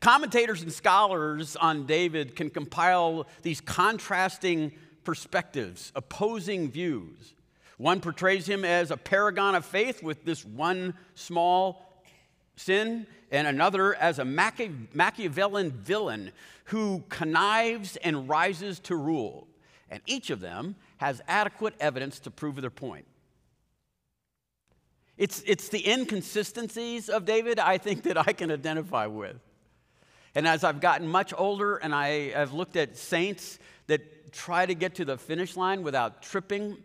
Commentators 0.00 0.62
and 0.62 0.72
scholars 0.72 1.56
on 1.56 1.86
David 1.86 2.36
can 2.36 2.50
compile 2.50 3.26
these 3.42 3.60
contrasting 3.60 4.72
perspectives, 5.04 5.92
opposing 5.94 6.70
views. 6.70 7.34
One 7.78 8.00
portrays 8.00 8.46
him 8.46 8.64
as 8.64 8.90
a 8.90 8.96
paragon 8.96 9.54
of 9.54 9.64
faith 9.64 10.02
with 10.02 10.24
this 10.24 10.44
one 10.44 10.94
small 11.14 12.02
sin, 12.56 13.06
and 13.30 13.46
another 13.46 13.94
as 13.94 14.18
a 14.18 14.24
Machiavellian 14.24 15.72
villain 15.72 16.32
who 16.66 17.04
connives 17.08 17.96
and 17.96 18.28
rises 18.28 18.78
to 18.80 18.96
rule. 18.96 19.46
And 19.90 20.02
each 20.06 20.30
of 20.30 20.40
them 20.40 20.76
has 20.98 21.20
adequate 21.28 21.74
evidence 21.80 22.18
to 22.20 22.30
prove 22.30 22.60
their 22.60 22.70
point. 22.70 23.06
It's, 25.16 25.42
it's 25.46 25.68
the 25.68 25.88
inconsistencies 25.88 27.08
of 27.08 27.24
David 27.24 27.58
I 27.58 27.78
think 27.78 28.02
that 28.02 28.18
I 28.18 28.32
can 28.32 28.50
identify 28.50 29.06
with. 29.06 29.36
And 30.36 30.46
as 30.46 30.64
I've 30.64 30.82
gotten 30.82 31.08
much 31.08 31.32
older 31.34 31.76
and 31.76 31.94
I 31.94 32.28
have 32.32 32.52
looked 32.52 32.76
at 32.76 32.98
saints 32.98 33.58
that 33.86 34.34
try 34.34 34.66
to 34.66 34.74
get 34.74 34.96
to 34.96 35.06
the 35.06 35.16
finish 35.16 35.56
line 35.56 35.82
without 35.82 36.20
tripping, 36.20 36.76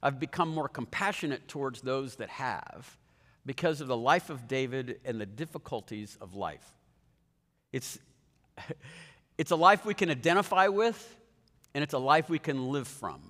I've 0.00 0.20
become 0.20 0.48
more 0.48 0.68
compassionate 0.68 1.48
towards 1.48 1.80
those 1.80 2.14
that 2.16 2.28
have 2.28 2.96
because 3.44 3.80
of 3.80 3.88
the 3.88 3.96
life 3.96 4.30
of 4.30 4.46
David 4.46 5.00
and 5.04 5.20
the 5.20 5.26
difficulties 5.26 6.16
of 6.20 6.36
life. 6.36 6.64
It's, 7.72 7.98
it's 9.38 9.50
a 9.50 9.56
life 9.56 9.84
we 9.84 9.92
can 9.92 10.08
identify 10.08 10.68
with, 10.68 11.16
and 11.74 11.82
it's 11.82 11.94
a 11.94 11.98
life 11.98 12.30
we 12.30 12.38
can 12.38 12.68
live 12.70 12.86
from. 12.86 13.20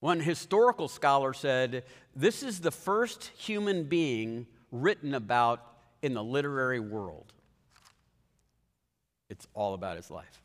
One 0.00 0.20
historical 0.20 0.88
scholar 0.88 1.32
said, 1.32 1.84
This 2.14 2.42
is 2.42 2.60
the 2.60 2.70
first 2.70 3.30
human 3.38 3.84
being 3.84 4.48
written 4.70 5.14
about 5.14 5.62
in 6.02 6.12
the 6.12 6.22
literary 6.22 6.80
world. 6.80 7.33
It's 9.34 9.48
all 9.52 9.74
about 9.74 9.96
his 9.96 10.12
life. 10.12 10.42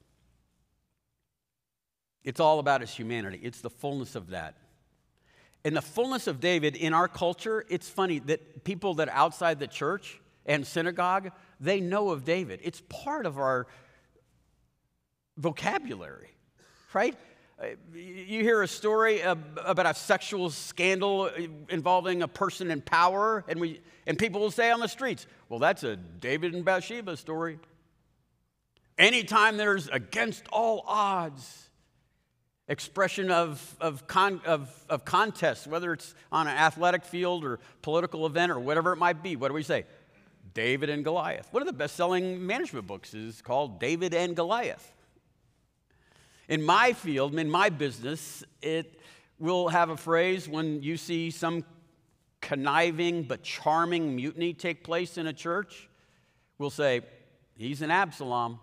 It's 2.23 2.39
all 2.39 2.57
about 2.57 2.81
his 2.81 2.91
humanity. 2.91 3.39
It's 3.43 3.61
the 3.61 3.69
fullness 3.69 4.15
of 4.15 4.31
that. 4.31 4.55
In 5.63 5.75
the 5.75 5.81
fullness 5.81 6.25
of 6.25 6.39
David, 6.39 6.75
in 6.75 6.91
our 6.95 7.07
culture, 7.07 7.63
it's 7.69 7.87
funny 7.87 8.17
that 8.17 8.63
people 8.63 8.95
that 8.95 9.07
are 9.07 9.15
outside 9.15 9.59
the 9.59 9.67
church 9.67 10.19
and 10.47 10.65
synagogue, 10.65 11.31
they 11.59 11.79
know 11.79 12.09
of 12.09 12.25
David. 12.25 12.61
It's 12.63 12.81
part 12.89 13.27
of 13.27 13.37
our 13.37 13.67
vocabulary, 15.37 16.31
right? 16.91 17.15
Uh, 17.61 17.67
you 17.93 18.41
hear 18.41 18.63
a 18.63 18.67
story 18.67 19.21
about 19.21 19.85
a 19.85 19.93
sexual 19.93 20.49
scandal 20.49 21.29
involving 21.69 22.23
a 22.23 22.27
person 22.27 22.71
in 22.71 22.81
power, 22.81 23.45
and, 23.47 23.59
we, 23.59 23.81
and 24.07 24.17
people 24.17 24.41
will 24.41 24.49
say 24.49 24.71
on 24.71 24.79
the 24.79 24.87
streets, 24.87 25.27
well, 25.47 25.59
that's 25.59 25.83
a 25.83 25.95
David 25.95 26.55
and 26.55 26.65
Bathsheba 26.65 27.15
story. 27.17 27.59
Anytime 28.99 29.55
there's 29.55 29.87
against 29.87 30.45
all 30.51 30.83
odds, 30.85 31.69
expression 32.67 33.31
of, 33.31 33.77
of, 33.79 34.07
con, 34.07 34.41
of, 34.45 34.69
of 34.89 35.05
contest, 35.05 35.67
whether 35.67 35.93
it's 35.93 36.13
on 36.33 36.47
an 36.47 36.57
athletic 36.57 37.05
field 37.05 37.45
or 37.45 37.59
political 37.81 38.25
event 38.25 38.51
or 38.51 38.59
whatever 38.59 38.91
it 38.91 38.97
might 38.97 39.23
be, 39.23 39.37
what 39.37 39.47
do 39.47 39.53
we 39.53 39.63
say? 39.63 39.85
David 40.53 40.89
and 40.89 41.03
Goliath. 41.05 41.47
One 41.51 41.63
of 41.63 41.67
the 41.67 41.73
best 41.73 41.95
selling 41.95 42.45
management 42.45 42.87
books 42.87 43.13
is 43.13 43.41
called 43.41 43.79
David 43.79 44.13
and 44.13 44.35
Goliath. 44.35 44.93
In 46.49 46.61
my 46.61 46.91
field, 46.91 47.33
in 47.35 47.49
my 47.49 47.69
business, 47.69 48.43
it 48.61 48.99
will 49.39 49.69
have 49.69 49.89
a 49.91 49.97
phrase 49.97 50.49
when 50.49 50.83
you 50.83 50.97
see 50.97 51.31
some 51.31 51.63
conniving 52.41 53.23
but 53.23 53.43
charming 53.43 54.15
mutiny 54.15 54.53
take 54.53 54.83
place 54.83 55.17
in 55.17 55.27
a 55.27 55.33
church, 55.33 55.87
we'll 56.57 56.69
say, 56.69 57.01
he's 57.55 57.81
an 57.81 57.91
Absalom. 57.91 58.59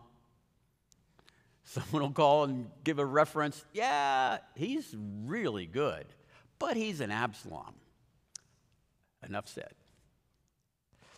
Someone 1.66 2.02
will 2.02 2.10
call 2.12 2.44
and 2.44 2.70
give 2.84 3.00
a 3.00 3.04
reference. 3.04 3.64
Yeah, 3.72 4.38
he's 4.54 4.94
really 5.24 5.66
good, 5.66 6.06
but 6.60 6.76
he's 6.76 7.00
an 7.00 7.10
Absalom. 7.10 7.74
Enough 9.26 9.48
said. 9.48 9.72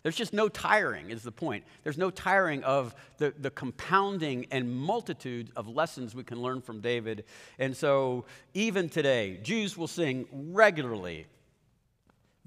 There's 0.01 0.15
just 0.15 0.33
no 0.33 0.49
tiring, 0.49 1.11
is 1.11 1.21
the 1.21 1.31
point. 1.31 1.65
There's 1.83 1.99
no 1.99 2.09
tiring 2.09 2.63
of 2.63 2.95
the, 3.17 3.31
the 3.37 3.51
compounding 3.51 4.47
and 4.49 4.75
multitude 4.75 5.51
of 5.55 5.67
lessons 5.67 6.15
we 6.15 6.23
can 6.23 6.41
learn 6.41 6.61
from 6.61 6.81
David. 6.81 7.25
And 7.59 7.77
so, 7.77 8.25
even 8.55 8.89
today, 8.89 9.39
Jews 9.43 9.77
will 9.77 9.87
sing 9.87 10.25
regularly 10.31 11.27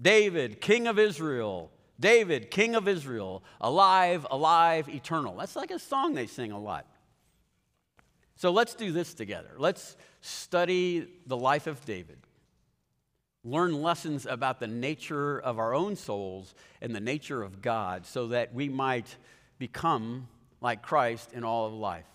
David, 0.00 0.60
King 0.60 0.88
of 0.88 0.98
Israel, 0.98 1.70
David, 2.00 2.50
King 2.50 2.74
of 2.74 2.88
Israel, 2.88 3.44
alive, 3.60 4.26
alive, 4.30 4.88
eternal. 4.88 5.36
That's 5.36 5.54
like 5.54 5.70
a 5.70 5.78
song 5.78 6.14
they 6.14 6.26
sing 6.26 6.50
a 6.50 6.58
lot. 6.58 6.86
So 8.36 8.50
let's 8.50 8.74
do 8.74 8.92
this 8.92 9.14
together. 9.14 9.50
Let's 9.58 9.96
study 10.20 11.08
the 11.26 11.36
life 11.36 11.66
of 11.66 11.84
David, 11.84 12.18
learn 13.44 13.82
lessons 13.82 14.26
about 14.26 14.60
the 14.60 14.66
nature 14.66 15.38
of 15.38 15.58
our 15.58 15.74
own 15.74 15.96
souls 15.96 16.54
and 16.80 16.94
the 16.94 17.00
nature 17.00 17.42
of 17.42 17.62
God 17.62 18.06
so 18.06 18.28
that 18.28 18.54
we 18.54 18.68
might 18.68 19.16
become 19.58 20.28
like 20.60 20.82
Christ 20.82 21.32
in 21.32 21.44
all 21.44 21.66
of 21.66 21.72
life. 21.72 22.06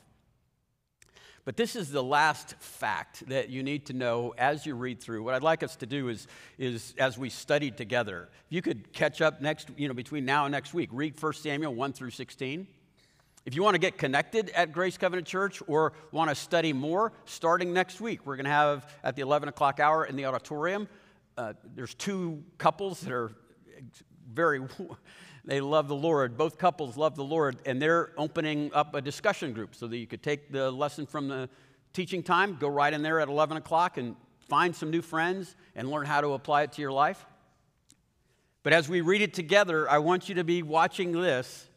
But 1.48 1.56
this 1.56 1.78
is 1.78 1.92
the 1.92 2.04
last 2.04 2.56
fact 2.60 3.26
that 3.30 3.50
you 3.50 3.64
need 3.64 3.86
to 3.86 3.94
know 3.94 4.34
as 4.38 4.66
you 4.66 4.76
read 4.76 5.00
through. 5.00 5.24
What 5.24 5.34
I'd 5.34 5.44
like 5.44 5.64
us 5.64 5.78
to 5.78 5.86
do 5.86 6.10
is, 6.10 6.28
is 6.58 6.94
as 6.98 7.18
we 7.18 7.30
study 7.30 7.72
together, 7.72 8.28
if 8.48 8.52
you 8.52 8.62
could 8.62 8.92
catch 8.92 9.22
up 9.22 9.40
next, 9.40 9.70
you 9.78 9.88
know, 9.88 9.94
between 9.94 10.26
now 10.26 10.44
and 10.44 10.52
next 10.52 10.74
week, 10.74 10.90
read 10.92 11.16
1 11.18 11.34
Samuel 11.34 11.74
1 11.74 11.94
through 11.94 12.10
16. 12.10 12.68
If 13.48 13.56
you 13.56 13.64
want 13.64 13.76
to 13.76 13.80
get 13.80 13.98
connected 13.98 14.50
at 14.50 14.74
Grace 14.74 14.98
Covenant 14.98 15.26
Church 15.26 15.64
or 15.68 15.94
want 16.12 16.30
to 16.30 16.36
study 16.36 16.74
more, 16.74 17.14
starting 17.24 17.72
next 17.72 18.02
week, 18.02 18.26
we're 18.26 18.36
going 18.36 18.44
to 18.44 18.52
have 18.52 18.94
at 19.06 19.16
the 19.16 19.22
11 19.22 19.48
o'clock 19.48 19.80
hour 19.80 20.04
in 20.04 20.18
the 20.18 20.26
auditorium. 20.26 20.90
Uh, 21.38 21.54
there's 21.74 21.94
two 21.94 22.44
couples 22.58 23.00
that 23.00 23.14
are 23.14 23.32
very, 24.30 24.60
they 25.46 25.62
love 25.62 25.88
the 25.88 25.96
Lord. 25.96 26.38
Both 26.38 26.58
couples 26.58 26.98
love 26.98 27.16
the 27.16 27.24
Lord, 27.24 27.56
and 27.66 27.82
they're 27.82 28.12
opening 28.18 28.70
up 28.74 28.94
a 28.96 29.02
discussion 29.02 29.54
group 29.54 29.76
so 29.76 29.88
that 29.88 29.96
you 29.96 30.08
could 30.08 30.22
take 30.22 30.52
the 30.52 30.70
lesson 30.70 31.06
from 31.06 31.30
the 31.30 31.48
teaching 31.94 32.24
time, 32.24 32.58
go 32.60 32.68
right 32.68 32.92
in 32.92 33.02
there 33.02 33.22
at 33.22 33.30
11 33.30 33.56
o'clock, 33.56 33.98
and 33.98 34.18
find 34.50 34.76
some 34.76 34.92
new 34.92 35.02
friends 35.02 35.56
and 35.74 35.90
learn 35.90 36.06
how 36.06 36.20
to 36.20 36.34
apply 36.34 36.64
it 36.64 36.74
to 36.74 36.82
your 36.82 36.92
life. 36.92 37.26
But 38.64 38.74
as 38.74 38.90
we 38.90 39.00
read 39.00 39.22
it 39.22 39.34
together, 39.34 39.90
I 39.90 40.00
want 40.00 40.28
you 40.28 40.36
to 40.36 40.44
be 40.44 40.64
watching 40.64 41.14
this 41.14 41.70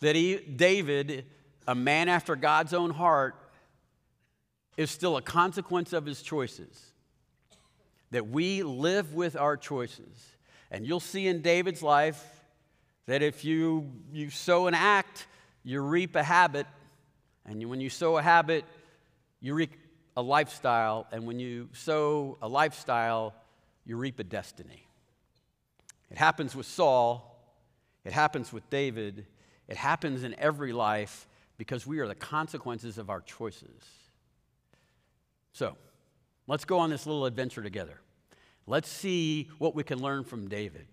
that 0.00 0.14
he, 0.14 0.36
David, 0.36 1.26
a 1.66 1.74
man 1.74 2.08
after 2.08 2.36
God's 2.36 2.72
own 2.72 2.90
heart, 2.90 3.34
is 4.76 4.90
still 4.90 5.16
a 5.16 5.22
consequence 5.22 5.92
of 5.92 6.06
his 6.06 6.22
choices. 6.22 6.92
That 8.10 8.28
we 8.28 8.62
live 8.62 9.12
with 9.12 9.36
our 9.36 9.56
choices. 9.56 10.36
And 10.70 10.86
you'll 10.86 11.00
see 11.00 11.26
in 11.26 11.42
David's 11.42 11.82
life 11.82 12.24
that 13.06 13.22
if 13.22 13.44
you, 13.44 13.90
you 14.12 14.30
sow 14.30 14.66
an 14.66 14.74
act, 14.74 15.26
you 15.64 15.80
reap 15.80 16.14
a 16.14 16.22
habit. 16.22 16.66
And 17.44 17.68
when 17.68 17.80
you 17.80 17.90
sow 17.90 18.18
a 18.18 18.22
habit, 18.22 18.64
you 19.40 19.54
reap 19.54 19.72
a 20.16 20.22
lifestyle. 20.22 21.06
And 21.10 21.26
when 21.26 21.38
you 21.40 21.68
sow 21.72 22.38
a 22.40 22.48
lifestyle, 22.48 23.34
you 23.84 23.96
reap 23.96 24.18
a 24.20 24.24
destiny. 24.24 24.86
It 26.10 26.18
happens 26.18 26.54
with 26.54 26.66
Saul, 26.66 27.36
it 28.04 28.12
happens 28.12 28.52
with 28.52 28.68
David, 28.70 29.26
it 29.68 29.76
happens 29.76 30.24
in 30.24 30.34
every 30.38 30.72
life 30.72 31.28
because 31.58 31.86
we 31.86 31.98
are 31.98 32.08
the 32.08 32.14
consequences 32.14 32.98
of 32.98 33.10
our 33.10 33.20
choices. 33.20 33.84
So, 35.52 35.76
let's 36.46 36.64
go 36.64 36.78
on 36.78 36.90
this 36.90 37.06
little 37.06 37.26
adventure 37.26 37.62
together. 37.62 38.00
Let's 38.66 38.88
see 38.88 39.48
what 39.58 39.74
we 39.74 39.82
can 39.82 40.00
learn 40.00 40.24
from 40.24 40.48
David, 40.48 40.86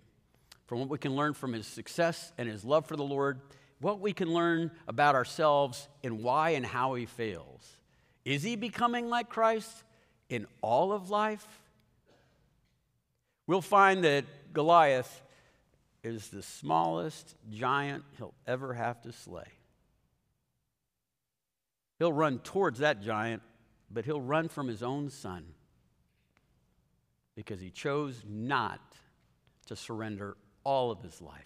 from 0.66 0.80
what 0.80 0.90
we 0.90 0.98
can 0.98 1.16
learn 1.16 1.34
from 1.34 1.54
his 1.54 1.68
success 1.68 2.34
and 2.38 2.50
his 2.50 2.66
love 2.66 2.86
for 2.88 2.96
the 2.96 3.04
Lord, 3.04 3.40
what 3.80 4.00
we 4.00 4.14
can 4.14 4.34
learn 4.34 4.72
about 4.88 5.16
ourselves 5.16 5.88
and 6.04 6.24
why 6.24 6.52
and 6.52 6.66
how 6.66 6.96
he 6.96 7.06
fails. 7.06 7.70
Is 8.24 8.44
he 8.44 8.56
becoming 8.56 9.08
like 9.08 9.30
Christ 9.30 9.84
in 10.30 10.48
all 10.62 10.92
of 10.92 11.10
life? 11.10 11.46
We'll 13.46 13.62
find 13.62 14.04
that 14.04 14.26
Goliath 14.54 15.22
is 16.06 16.28
the 16.28 16.44
smallest 16.44 17.36
giant 17.50 18.04
he'll 18.18 18.36
ever 18.46 18.76
have 18.76 19.02
to 19.02 19.12
slay. 19.12 19.48
He'll 21.98 22.14
run 22.14 22.38
towards 22.40 22.80
that 22.80 23.02
giant, 23.02 23.42
but 23.90 24.06
he'll 24.06 24.22
run 24.22 24.48
from 24.48 24.68
his 24.68 24.84
own 24.84 25.10
son 25.10 25.46
because 27.36 27.60
he 27.60 27.72
chose 27.72 28.22
not 28.28 28.80
to 29.66 29.76
surrender 29.76 30.38
all 30.64 30.92
of 30.92 31.02
his 31.02 31.22
life. 31.24 31.44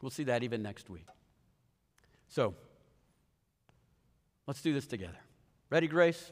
We'll 0.00 0.12
see 0.12 0.24
that 0.24 0.44
even 0.44 0.62
next 0.62 0.88
week. 0.88 1.06
So, 2.28 2.54
let's 4.46 4.62
do 4.62 4.72
this 4.72 4.86
together. 4.86 5.18
Ready, 5.70 5.88
Grace? 5.88 6.30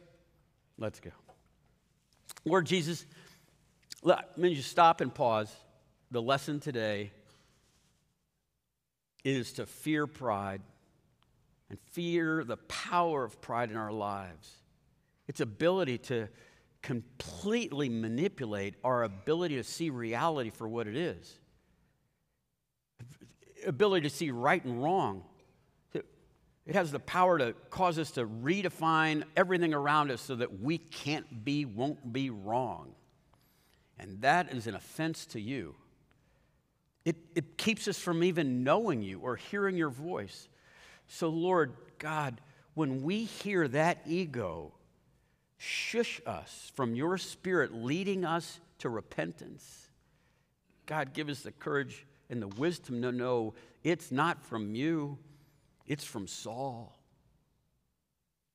Let's 0.79 1.01
go. 1.01 1.11
Lord 2.45 2.67
Jesus, 2.67 3.07
let 4.05 4.39
me 4.39 4.55
just 4.55 4.71
stop 4.71 5.01
and 5.01 5.13
pause 5.13 5.53
the 6.13 6.23
lesson 6.23 6.61
today 6.61 7.11
is 9.25 9.55
to 9.55 9.65
fear 9.65 10.07
pride 10.07 10.61
and 11.71 11.79
fear 11.93 12.45
the 12.45 12.59
power 12.59 13.25
of 13.25 13.41
pride 13.41 13.71
in 13.71 13.77
our 13.77 13.91
lives. 13.91 14.59
Its 15.27 15.41
ability 15.41 15.97
to 15.97 16.29
completely 16.83 17.89
manipulate 17.89 18.75
our 18.85 19.05
ability 19.05 19.57
to 19.57 19.65
see 19.65 19.89
reality 19.89 20.51
for 20.51 20.69
what 20.69 20.87
it 20.87 20.97
is, 20.97 21.39
ability 23.67 24.07
to 24.07 24.15
see 24.15 24.31
right 24.31 24.63
and 24.63 24.83
wrong. 24.83 25.25
It 25.95 26.75
has 26.75 26.93
the 26.93 27.01
power 27.01 27.39
to 27.39 27.55
cause 27.71 27.99
us 27.99 28.13
to 28.13 28.27
redefine 28.27 29.25
everything 29.37 29.73
around 29.73 30.11
us 30.11 30.21
so 30.21 30.37
that 30.37 30.61
we 30.61 30.79
can't 30.79 31.45
be, 31.45 31.65
won't 31.65 32.13
be 32.13 32.31
wrong. 32.31 32.95
And 33.99 34.21
that 34.21 34.53
is 34.53 34.67
an 34.67 34.75
offense 34.75 35.27
to 35.27 35.41
you. 35.41 35.75
It, 37.05 37.17
it 37.35 37.57
keeps 37.59 37.89
us 37.89 37.99
from 37.99 38.23
even 38.23 38.63
knowing 38.63 39.03
you 39.03 39.21
or 39.21 39.37
hearing 39.37 39.77
your 39.77 39.91
voice. 39.91 40.49
So, 41.09 41.29
Lord 41.29 41.73
God, 41.99 42.41
when 42.75 43.03
we 43.03 43.25
hear 43.25 43.67
that 43.69 44.03
ego, 44.07 44.73
shush 45.59 46.21
us 46.27 46.71
from 46.75 46.95
your 46.95 47.19
spirit 47.19 47.75
leading 47.75 48.25
us 48.25 48.61
to 48.79 48.89
repentance. 48.89 49.89
God, 50.87 51.13
give 51.13 51.29
us 51.29 51.43
the 51.43 51.53
courage 51.53 52.07
and 52.31 52.41
the 52.41 52.49
wisdom 52.49 53.03
to 53.03 53.13
know 53.13 53.55
it's 53.85 54.11
not 54.11 54.45
from 54.45 54.75
you, 54.75 55.19
it's 55.87 56.05
from 56.05 56.27
Saul. 56.27 56.97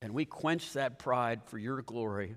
And 0.01 0.13
we 0.13 0.25
quench 0.25 0.73
that 0.73 0.99
pride 0.99 1.41
for 1.45 1.57
your 1.57 1.81
glory. 1.81 2.35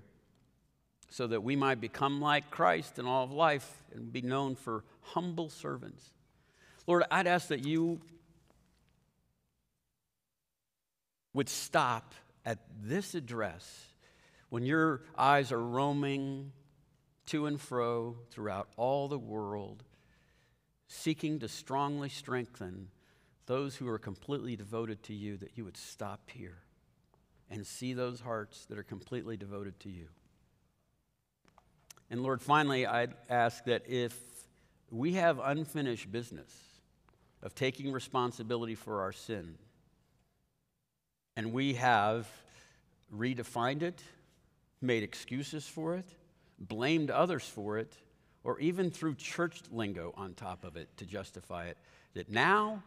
So 1.11 1.27
that 1.27 1.43
we 1.43 1.57
might 1.57 1.81
become 1.81 2.21
like 2.21 2.49
Christ 2.49 2.97
in 2.97 3.05
all 3.05 3.25
of 3.25 3.31
life 3.31 3.83
and 3.93 4.11
be 4.13 4.21
known 4.21 4.55
for 4.55 4.85
humble 5.01 5.49
servants. 5.49 6.09
Lord, 6.87 7.03
I'd 7.11 7.27
ask 7.27 7.49
that 7.49 7.65
you 7.65 7.99
would 11.33 11.49
stop 11.49 12.13
at 12.45 12.59
this 12.81 13.13
address 13.13 13.87
when 14.49 14.63
your 14.63 15.01
eyes 15.17 15.51
are 15.51 15.61
roaming 15.61 16.53
to 17.25 17.45
and 17.45 17.59
fro 17.59 18.15
throughout 18.31 18.69
all 18.77 19.09
the 19.09 19.19
world, 19.19 19.83
seeking 20.87 21.39
to 21.39 21.49
strongly 21.49 22.07
strengthen 22.07 22.87
those 23.47 23.75
who 23.75 23.87
are 23.89 23.99
completely 23.99 24.55
devoted 24.55 25.03
to 25.03 25.13
you, 25.13 25.35
that 25.37 25.57
you 25.57 25.65
would 25.65 25.77
stop 25.77 26.29
here 26.33 26.59
and 27.49 27.67
see 27.67 27.91
those 27.91 28.21
hearts 28.21 28.65
that 28.67 28.77
are 28.77 28.83
completely 28.83 29.35
devoted 29.35 29.77
to 29.81 29.89
you. 29.89 30.07
And 32.11 32.23
Lord, 32.23 32.41
finally, 32.41 32.85
I'd 32.85 33.13
ask 33.29 33.63
that 33.63 33.83
if 33.87 34.19
we 34.91 35.13
have 35.13 35.39
unfinished 35.39 36.11
business 36.11 36.53
of 37.41 37.55
taking 37.55 37.93
responsibility 37.93 38.75
for 38.75 38.99
our 38.99 39.13
sin, 39.13 39.55
and 41.37 41.53
we 41.53 41.75
have 41.75 42.27
redefined 43.15 43.81
it, 43.81 44.03
made 44.81 45.03
excuses 45.03 45.65
for 45.65 45.95
it, 45.95 46.05
blamed 46.59 47.09
others 47.09 47.45
for 47.45 47.77
it, 47.77 47.95
or 48.43 48.59
even 48.59 48.91
threw 48.91 49.15
church 49.15 49.61
lingo 49.71 50.13
on 50.17 50.33
top 50.33 50.65
of 50.65 50.75
it 50.75 50.89
to 50.97 51.05
justify 51.05 51.67
it, 51.67 51.77
that 52.13 52.29
now, 52.29 52.83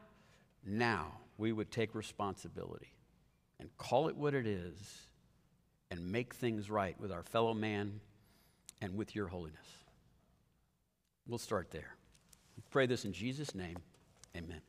now 0.66 1.12
we 1.38 1.50
would 1.50 1.70
take 1.70 1.94
responsibility 1.94 2.92
and 3.58 3.74
call 3.78 4.08
it 4.08 4.16
what 4.16 4.34
it 4.34 4.46
is 4.46 5.06
and 5.90 6.12
make 6.12 6.34
things 6.34 6.68
right 6.68 7.00
with 7.00 7.10
our 7.10 7.22
fellow 7.22 7.54
man 7.54 8.00
and 8.84 8.96
with 8.96 9.14
your 9.16 9.28
holiness. 9.28 9.66
We'll 11.26 11.38
start 11.38 11.70
there. 11.70 11.96
Pray 12.70 12.86
this 12.86 13.06
in 13.06 13.12
Jesus' 13.14 13.54
name. 13.54 13.78
Amen. 14.36 14.60